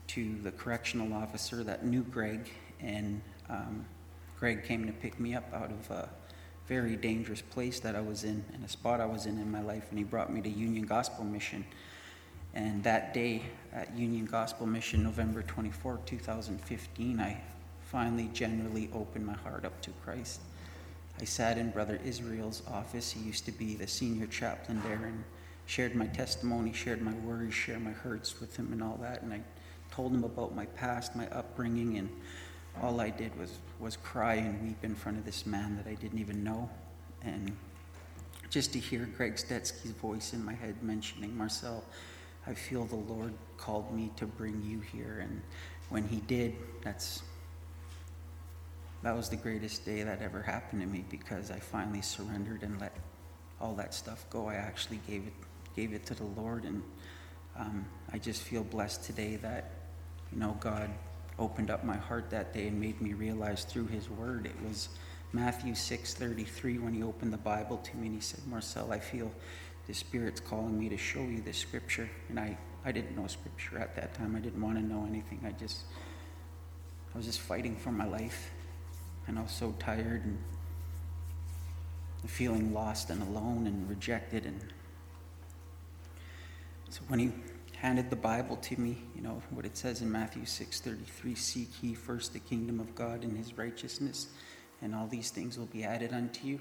[0.08, 2.50] to the correctional officer that knew Greg,
[2.80, 3.86] and um,
[4.40, 6.10] Greg came to pick me up out of a
[6.68, 9.62] very dangerous place that I was in, and a spot I was in in my
[9.62, 11.66] life, and he brought me to Union Gospel Mission.
[12.54, 17.42] And that day at Union Gospel Mission, November 24, 2015, I
[17.82, 20.42] finally generally opened my heart up to Christ.
[21.20, 23.12] I sat in Brother Israel's office.
[23.12, 25.24] He used to be the senior chaplain there and
[25.66, 29.22] shared my testimony, shared my worries, shared my hurts with him and all that.
[29.22, 29.42] And I
[29.92, 32.10] told him about my past, my upbringing, and
[32.82, 35.96] all I did was, was cry and weep in front of this man that I
[35.96, 36.70] didn't even know.
[37.24, 37.56] And
[38.50, 41.84] just to hear Greg Stetsky's voice in my head mentioning, Marcel,
[42.48, 45.20] I feel the Lord called me to bring you here.
[45.22, 45.42] And
[45.90, 47.22] when he did, that's
[49.04, 52.82] that was the greatest day that ever happened to me because I finally surrendered and
[52.82, 52.92] let
[53.62, 54.48] all that stuff go.
[54.48, 55.34] I actually gave it
[55.76, 56.82] gave it to the Lord, and
[57.58, 59.72] um, I just feel blessed today that
[60.32, 60.90] you know God
[61.38, 64.46] opened up my heart that day and made me realize through His Word.
[64.46, 64.90] It was
[65.34, 69.32] Matthew 6:33 when He opened the Bible to me and He said, "Marcel, I feel
[69.88, 73.80] the Spirit's calling me to show you this Scripture." And I I didn't know Scripture
[73.80, 74.36] at that time.
[74.36, 75.42] I didn't want to know anything.
[75.46, 75.82] I just
[77.14, 78.52] I was just fighting for my life
[79.28, 80.38] and I was so tired and
[82.28, 84.46] feeling lost and alone and rejected.
[84.46, 84.62] And
[86.90, 87.32] so when he
[87.86, 91.94] handed the Bible to me, you know, what it says in Matthew 6:33, seek ye
[91.94, 94.26] first the kingdom of God and his righteousness,
[94.82, 96.60] and all these things will be added unto you.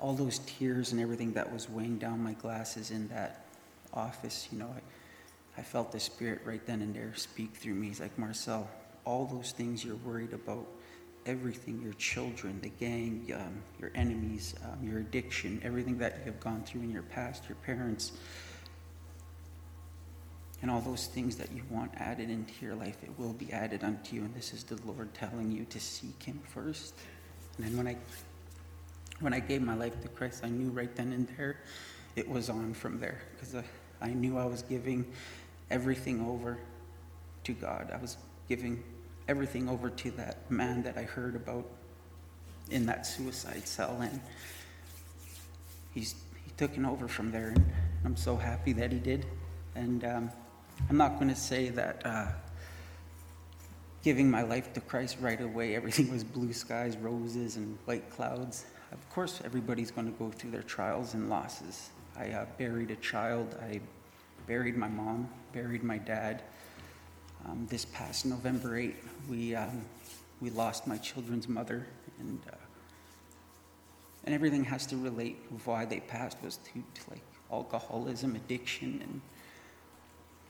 [0.00, 3.44] All those tears and everything that was weighing down my glasses in that
[3.92, 7.88] office, you know, I, I felt the Spirit right then and there speak through me.
[7.88, 8.66] He's like, Marcel,
[9.04, 10.66] all those things you're worried about,
[11.26, 16.40] everything your children, the gang, um, your enemies, um, your addiction, everything that you have
[16.40, 18.12] gone through in your past, your parents,
[20.62, 23.82] and all those things that you want added into your life, it will be added
[23.82, 24.22] unto you.
[24.22, 26.94] And this is the Lord telling you to seek Him first.
[27.56, 27.96] And then when I
[29.20, 31.58] when I gave my life to Christ, I knew right then and there
[32.16, 33.64] it was on from there because I,
[34.00, 35.04] I knew I was giving
[35.70, 36.58] everything over
[37.44, 37.90] to God.
[37.92, 38.16] I was
[38.48, 38.82] giving
[39.28, 41.66] everything over to that man that I heard about
[42.70, 44.20] in that suicide cell, and
[45.92, 47.64] he's he took it over from there, and
[48.04, 49.26] I'm so happy that he did.
[49.74, 50.30] And um,
[50.88, 52.26] I'm not going to say that uh,
[54.02, 58.64] giving my life to Christ right away, everything was blue skies, roses, and white clouds.
[58.92, 61.90] Of course, everybody's going to go through their trials and losses.
[62.18, 63.56] I uh, buried a child.
[63.62, 63.80] I
[64.46, 66.42] buried my mom, buried my dad.
[67.46, 68.94] Um, this past November 8th,
[69.28, 69.82] we, um,
[70.40, 71.86] we lost my children's mother,
[72.18, 72.56] and, uh,
[74.24, 79.20] and everything has to relate why they passed was to, to like alcoholism, addiction, and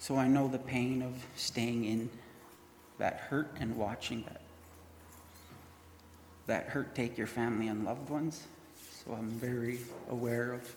[0.01, 2.11] so I know the pain of staying in
[2.99, 4.41] that hurt and watching that
[6.47, 8.49] that hurt take your family and loved ones.
[9.05, 9.79] So I'm very
[10.11, 10.75] aware of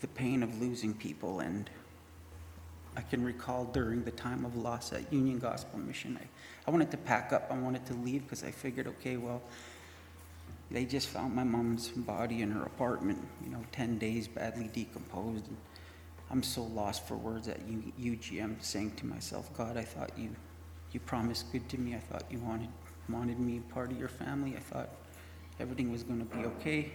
[0.00, 1.68] the pain of losing people and
[2.96, 6.26] I can recall during the time of loss at Union Gospel Mission, I,
[6.68, 7.48] I wanted to pack up.
[7.50, 9.42] I wanted to leave because I figured, okay, well,
[10.70, 15.48] they just found my mom's body in her apartment, you know, 10 days badly decomposed.
[15.48, 15.56] And
[16.34, 20.30] I'm so lost for words at UGM saying to myself, God, I thought you,
[20.90, 21.94] you promised good to me.
[21.94, 22.70] I thought you wanted,
[23.08, 24.56] wanted me part of your family.
[24.56, 24.88] I thought
[25.60, 26.90] everything was going to be okay,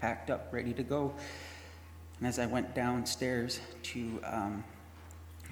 [0.00, 1.12] packed up, ready to go.
[2.20, 4.64] And as I went downstairs to um,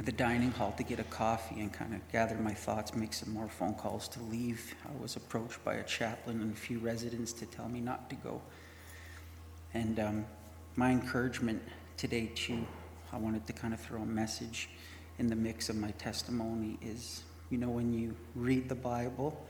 [0.02, 3.34] the dining hall to get a coffee and kind of gather my thoughts, make some
[3.34, 4.74] more phone calls to leave.
[4.86, 8.16] I was approached by a chaplain and a few residents to tell me not to
[8.16, 8.40] go.
[9.74, 10.24] And um,
[10.76, 11.62] my encouragement
[11.98, 12.64] today, too,
[13.12, 14.68] I wanted to kind of throw a message
[15.18, 19.40] in the mix of my testimony is you know, when you read the Bible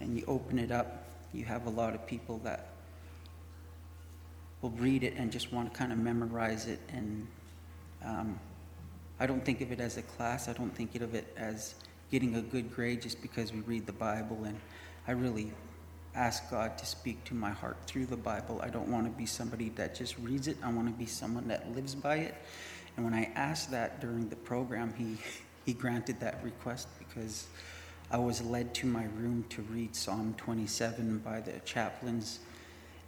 [0.00, 2.68] and you open it up, you have a lot of people that
[4.62, 6.80] will read it and just want to kind of memorize it.
[6.90, 7.26] And
[8.04, 8.40] um,
[9.20, 10.48] I don't think of it as a class.
[10.48, 11.74] I don't think of it as
[12.10, 14.44] getting a good grade just because we read the Bible.
[14.44, 14.58] And
[15.06, 15.52] I really
[16.18, 18.60] ask God to speak to my heart through the Bible.
[18.62, 20.56] I don't want to be somebody that just reads it.
[20.64, 22.34] I want to be someone that lives by it.
[22.96, 25.16] And when I asked that during the program, he,
[25.64, 27.46] he granted that request because
[28.10, 32.40] I was led to my room to read Psalm 27 by the chaplains.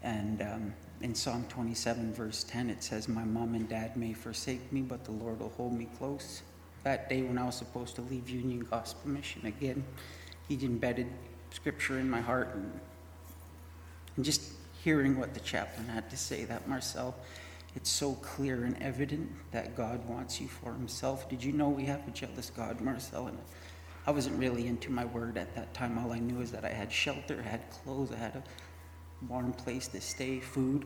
[0.05, 4.73] And um, in Psalm 27, verse 10, it says, My mom and dad may forsake
[4.73, 6.43] me, but the Lord will hold me close.
[6.85, 9.85] That day when I was supposed to leave Union Gospel Mission again,
[10.49, 11.09] he embedded
[11.51, 12.81] scripture in my heart and
[14.17, 14.43] and just
[14.83, 17.15] hearing what the chaplain had to say, that Marcel,
[17.77, 21.29] it's so clear and evident that God wants you for himself.
[21.29, 23.29] Did you know we have a jealous God, Marcel?
[23.29, 23.39] And
[24.07, 25.99] I wasn't really into my word at that time.
[25.99, 28.43] All I knew is that I had shelter, I had clothes, I had a
[29.29, 30.85] warm place to stay, food,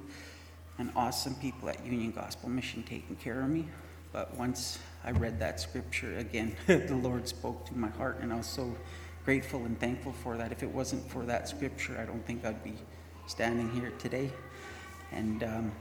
[0.78, 3.66] and awesome people at Union Gospel Mission taking care of me.
[4.12, 8.36] But once I read that scripture again, the Lord spoke to my heart, and I
[8.36, 8.76] was so
[9.24, 10.52] grateful and thankful for that.
[10.52, 12.74] If it wasn't for that scripture, I don't think I'd be
[13.26, 14.30] standing here today.
[15.12, 15.72] And um,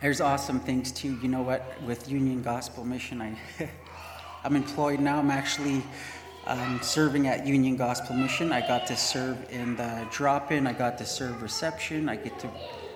[0.00, 1.18] there's awesome things too.
[1.20, 1.80] You know what?
[1.82, 3.36] With Union Gospel Mission, I
[4.44, 5.18] I'm employed now.
[5.18, 5.82] I'm actually
[6.46, 8.52] um, serving at Union Gospel Mission.
[8.52, 10.66] I got to serve in the drop-in.
[10.66, 12.08] I got to serve reception.
[12.08, 12.50] I get to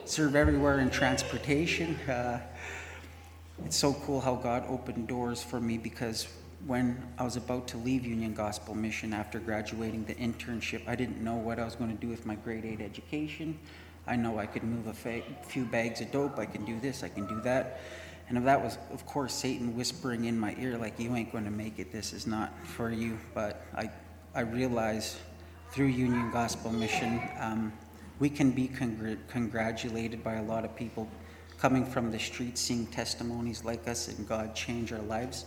[0.04, 1.96] serve everywhere in transportation.
[2.08, 2.40] Uh,
[3.64, 6.28] it's so cool how God opened doors for me because
[6.66, 11.20] when I was about to leave Union Gospel Mission after graduating the internship, I didn't
[11.20, 13.58] know what I was going to do with my grade 8 education.
[14.06, 17.02] I know I could move a fa- few bags of dope, I can do this,
[17.02, 17.80] I can do that.
[18.28, 21.50] And that was, of course, Satan whispering in my ear, like, you ain't going to
[21.50, 23.18] make it, this is not for you.
[23.34, 23.90] But I,
[24.34, 25.16] I realized
[25.72, 27.72] through Union Gospel Mission, um,
[28.20, 31.08] we can be congr- congratulated by a lot of people
[31.58, 35.44] coming from the streets, seeing testimonies like us, and God change our lives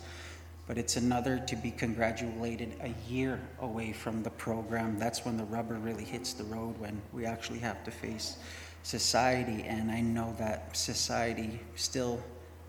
[0.68, 4.98] but it's another to be congratulated a year away from the program.
[4.98, 8.38] That's when the rubber really hits the road, when we actually have to face
[8.84, 9.64] society.
[9.64, 12.20] And I know that society still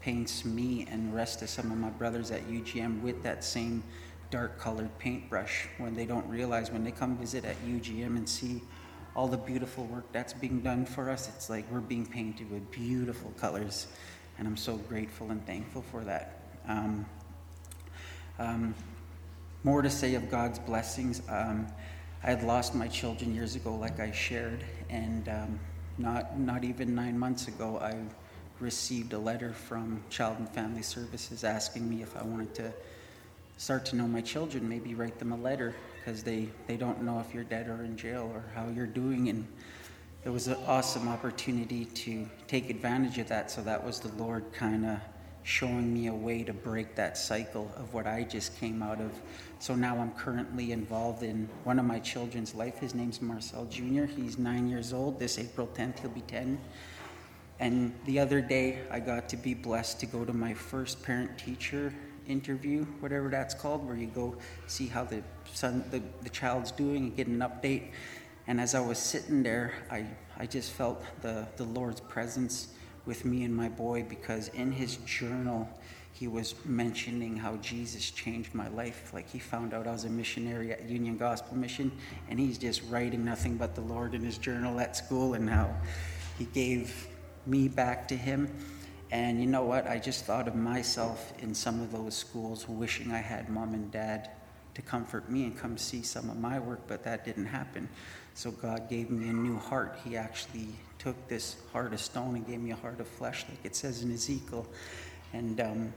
[0.01, 3.83] paints me and the rest of some of my brothers at UGM with that same
[4.31, 8.61] dark colored paintbrush when they don't realize when they come visit at UGM and see
[9.15, 12.71] all the beautiful work that's being done for us, it's like we're being painted with
[12.71, 13.87] beautiful colors.
[14.39, 16.41] And I'm so grateful and thankful for that.
[16.69, 17.07] Um,
[18.39, 18.75] um,
[19.65, 21.23] more to say of God's blessings.
[21.29, 21.67] Um,
[22.23, 25.61] I had lost my children years ago, like I shared, and um,
[25.99, 27.95] not not even nine months ago, I
[28.61, 32.73] received a letter from Child and Family Services asking me if I wanted to
[33.59, 37.21] start to know my children, maybe write them a letter because they they don't know
[37.21, 39.47] if you're dead or in jail or how you're doing, and
[40.25, 43.51] it was an awesome opportunity to take advantage of that.
[43.51, 44.99] So that was the Lord kind of
[45.47, 49.13] showing me a way to break that cycle of what I just came out of.
[49.61, 52.81] So now I'm currently involved in one of my children's life.
[52.81, 54.07] His name's Marcel Jr.
[54.07, 55.21] He's nine years old.
[55.21, 56.59] This April 10th, he'll be 10.
[57.61, 61.39] And the other day, I got to be blessed to go to my first parent
[61.39, 61.95] teacher
[62.27, 64.35] interview, whatever that's called, where you go
[64.67, 65.23] see how the
[65.53, 67.93] son, the, the child's doing and get an update.
[68.49, 72.75] And as I was sitting there, I, I just felt the, the Lord's presence
[73.07, 75.69] with me and my boy because in his journal,
[76.13, 79.13] he was mentioning how Jesus changed my life.
[79.13, 81.93] Like he found out I was a missionary at Union Gospel Mission,
[82.29, 85.75] and he's just writing nothing but the Lord in his journal at school and how
[86.39, 87.07] he gave
[87.47, 88.51] me back to him.
[89.11, 89.87] And you know what?
[89.87, 93.91] I just thought of myself in some of those schools wishing I had mom and
[93.93, 94.31] dad
[94.75, 97.89] to comfort me and come see some of my work, but that didn't happen.
[98.35, 99.99] So God gave me a new heart.
[100.05, 100.69] He actually
[101.07, 104.03] took this heart of stone and gave me a heart of flesh, like it says
[104.03, 104.67] in Ezekiel.
[105.35, 105.93] And um,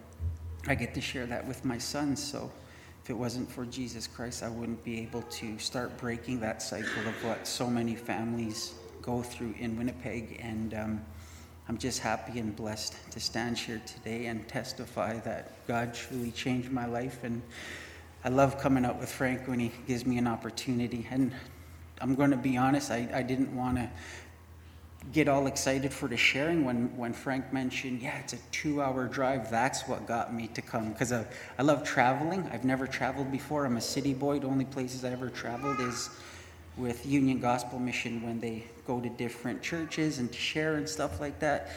[0.67, 2.23] I get to share that with my sons.
[2.23, 2.51] So
[3.03, 7.07] if it wasn't for Jesus Christ, I wouldn't be able to start breaking that cycle
[7.07, 10.41] of what so many families go through in Winnipeg.
[10.43, 11.01] And um,
[11.67, 16.71] I'm just happy and blessed to stand here today and testify that God truly changed
[16.71, 17.23] my life.
[17.23, 17.41] And
[18.23, 21.07] I love coming out with Frank when he gives me an opportunity.
[21.09, 21.33] And
[21.99, 23.89] I'm going to be honest, I, I didn't want to
[25.11, 29.07] get all excited for the sharing when, when Frank mentioned, yeah, it's a two hour
[29.07, 29.49] drive.
[29.49, 31.25] That's what got me to come because I,
[31.57, 32.47] I love traveling.
[32.51, 33.65] I've never traveled before.
[33.65, 34.39] I'm a city boy.
[34.39, 36.09] The only places I ever traveled is
[36.77, 41.39] with Union Gospel Mission when they go to different churches and share and stuff like
[41.39, 41.71] that.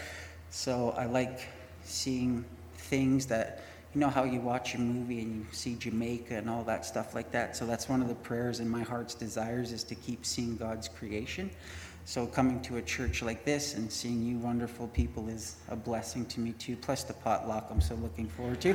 [0.50, 1.48] So I like
[1.84, 2.44] seeing
[2.74, 3.62] things that
[3.94, 7.14] you know how you watch a movie and you see Jamaica and all that stuff
[7.14, 7.56] like that.
[7.56, 10.88] So that's one of the prayers in my heart's desires is to keep seeing God's
[10.88, 11.50] creation.
[12.04, 16.26] So coming to a church like this and seeing you wonderful people is a blessing
[16.26, 16.76] to me too.
[16.76, 18.74] Plus the potluck, I'm so looking forward to.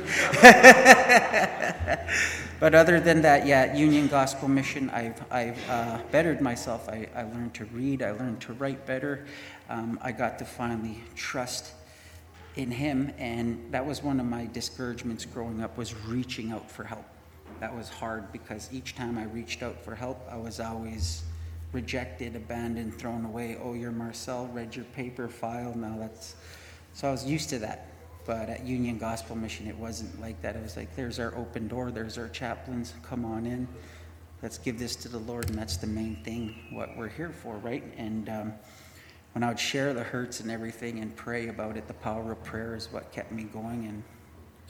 [2.58, 6.88] but other than that, yeah, Union Gospel Mission, I've I've uh, bettered myself.
[6.88, 8.02] I, I learned to read.
[8.02, 9.26] I learned to write better.
[9.68, 11.72] Um, I got to finally trust
[12.56, 16.82] in Him, and that was one of my discouragements growing up was reaching out for
[16.82, 17.04] help.
[17.60, 21.24] That was hard because each time I reached out for help, I was always
[21.72, 23.58] rejected, abandoned, thrown away.
[23.62, 25.74] Oh, you're Marcel, read your paper, file.
[25.74, 26.34] Now that's.
[26.94, 27.88] So I was used to that.
[28.28, 30.54] But at Union Gospel Mission, it wasn't like that.
[30.54, 33.66] It was like, there's our open door, there's our chaplains, come on in.
[34.42, 37.56] Let's give this to the Lord, and that's the main thing, what we're here for,
[37.56, 37.82] right?
[37.96, 38.52] And um,
[39.32, 42.44] when I would share the hurts and everything and pray about it, the power of
[42.44, 44.02] prayer is what kept me going and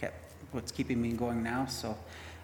[0.01, 1.67] kept what's keeping me going now.
[1.67, 1.99] So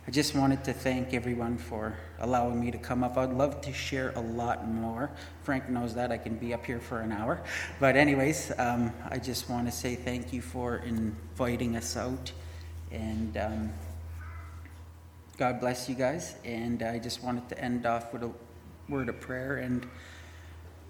[0.07, 3.16] I just wanted to thank everyone for allowing me to come up.
[3.16, 5.11] I'd love to share a lot more.
[5.44, 7.42] Frank knows that I can be up here for an hour.
[7.80, 12.32] But, anyways, um, I just want to say thank you for inviting us out.
[12.92, 13.72] And um,
[15.38, 16.34] God bless you guys.
[16.44, 18.30] And I just wanted to end off with a
[18.90, 19.57] word of prayer.
[19.57, 19.86] And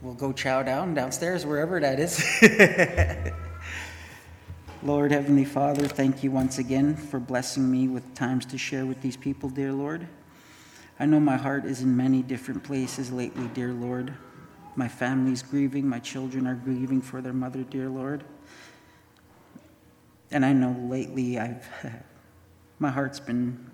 [0.03, 2.21] we'll go chow down downstairs, wherever that is.
[4.85, 9.01] Lord, Heavenly Father, thank you once again for blessing me with times to share with
[9.01, 10.07] these people, dear Lord.
[11.01, 14.13] I know my heart is in many different places lately, dear Lord.
[14.77, 18.25] My family's grieving, my children are grieving for their mother, dear Lord.
[20.31, 21.67] And I know lately I've
[22.79, 23.71] my heart's been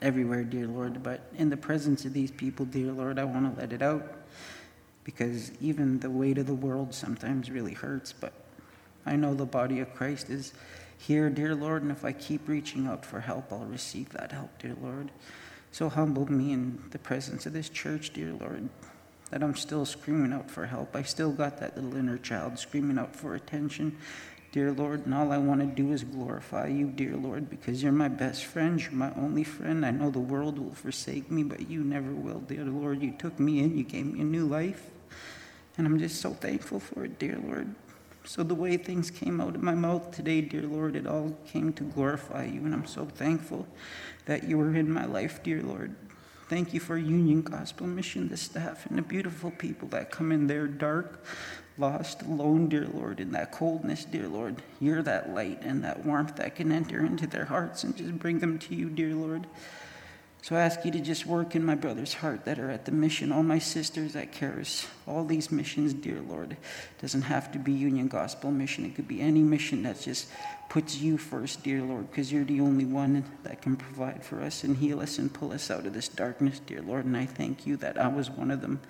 [0.00, 3.60] everywhere, dear Lord, but in the presence of these people, dear Lord, I want to
[3.60, 4.10] let it out
[5.04, 8.32] because even the weight of the world sometimes really hurts, but
[9.06, 10.52] I know the body of Christ is
[10.98, 14.58] here, dear Lord, and if I keep reaching out for help, I'll receive that help,
[14.58, 15.10] dear Lord.
[15.72, 18.68] So humble me in the presence of this church, dear Lord,
[19.30, 20.94] that I'm still screaming out for help.
[20.94, 23.98] I still got that little inner child screaming out for attention,
[24.52, 27.92] dear Lord, and all I want to do is glorify you, dear Lord, because you're
[27.92, 29.84] my best friend, you're my only friend.
[29.84, 33.02] I know the world will forsake me, but you never will, dear Lord.
[33.02, 34.90] You took me in, you gave me a new life,
[35.76, 37.74] and I'm just so thankful for it, dear Lord.
[38.26, 41.74] So, the way things came out of my mouth today, dear Lord, it all came
[41.74, 42.64] to glorify you.
[42.64, 43.66] And I'm so thankful
[44.24, 45.94] that you were in my life, dear Lord.
[46.48, 50.46] Thank you for Union Gospel Mission, the staff, and the beautiful people that come in
[50.46, 51.22] there dark,
[51.76, 54.62] lost, alone, dear Lord, in that coldness, dear Lord.
[54.80, 58.38] You're that light and that warmth that can enter into their hearts and just bring
[58.38, 59.46] them to you, dear Lord.
[60.44, 62.92] So I ask you to just work in my brother's heart that are at the
[62.92, 66.52] mission, all my sisters at Caris, all these missions, dear Lord.
[66.52, 66.58] It
[67.00, 68.84] doesn't have to be Union Gospel Mission.
[68.84, 70.28] It could be any mission that just
[70.68, 74.64] puts you first, dear Lord, because you're the only one that can provide for us
[74.64, 77.06] and heal us and pull us out of this darkness, dear Lord.
[77.06, 78.82] And I thank you that I was one of them.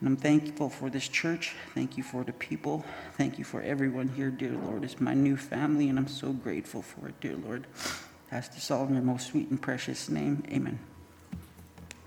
[0.00, 1.54] And I'm thankful for this church.
[1.72, 2.84] Thank you for the people.
[3.12, 4.82] Thank you for everyone here, dear Lord.
[4.82, 7.68] It's my new family, and I'm so grateful for it, dear Lord.
[8.32, 10.42] This all in your most sweet and precious name.
[10.50, 10.78] Amen.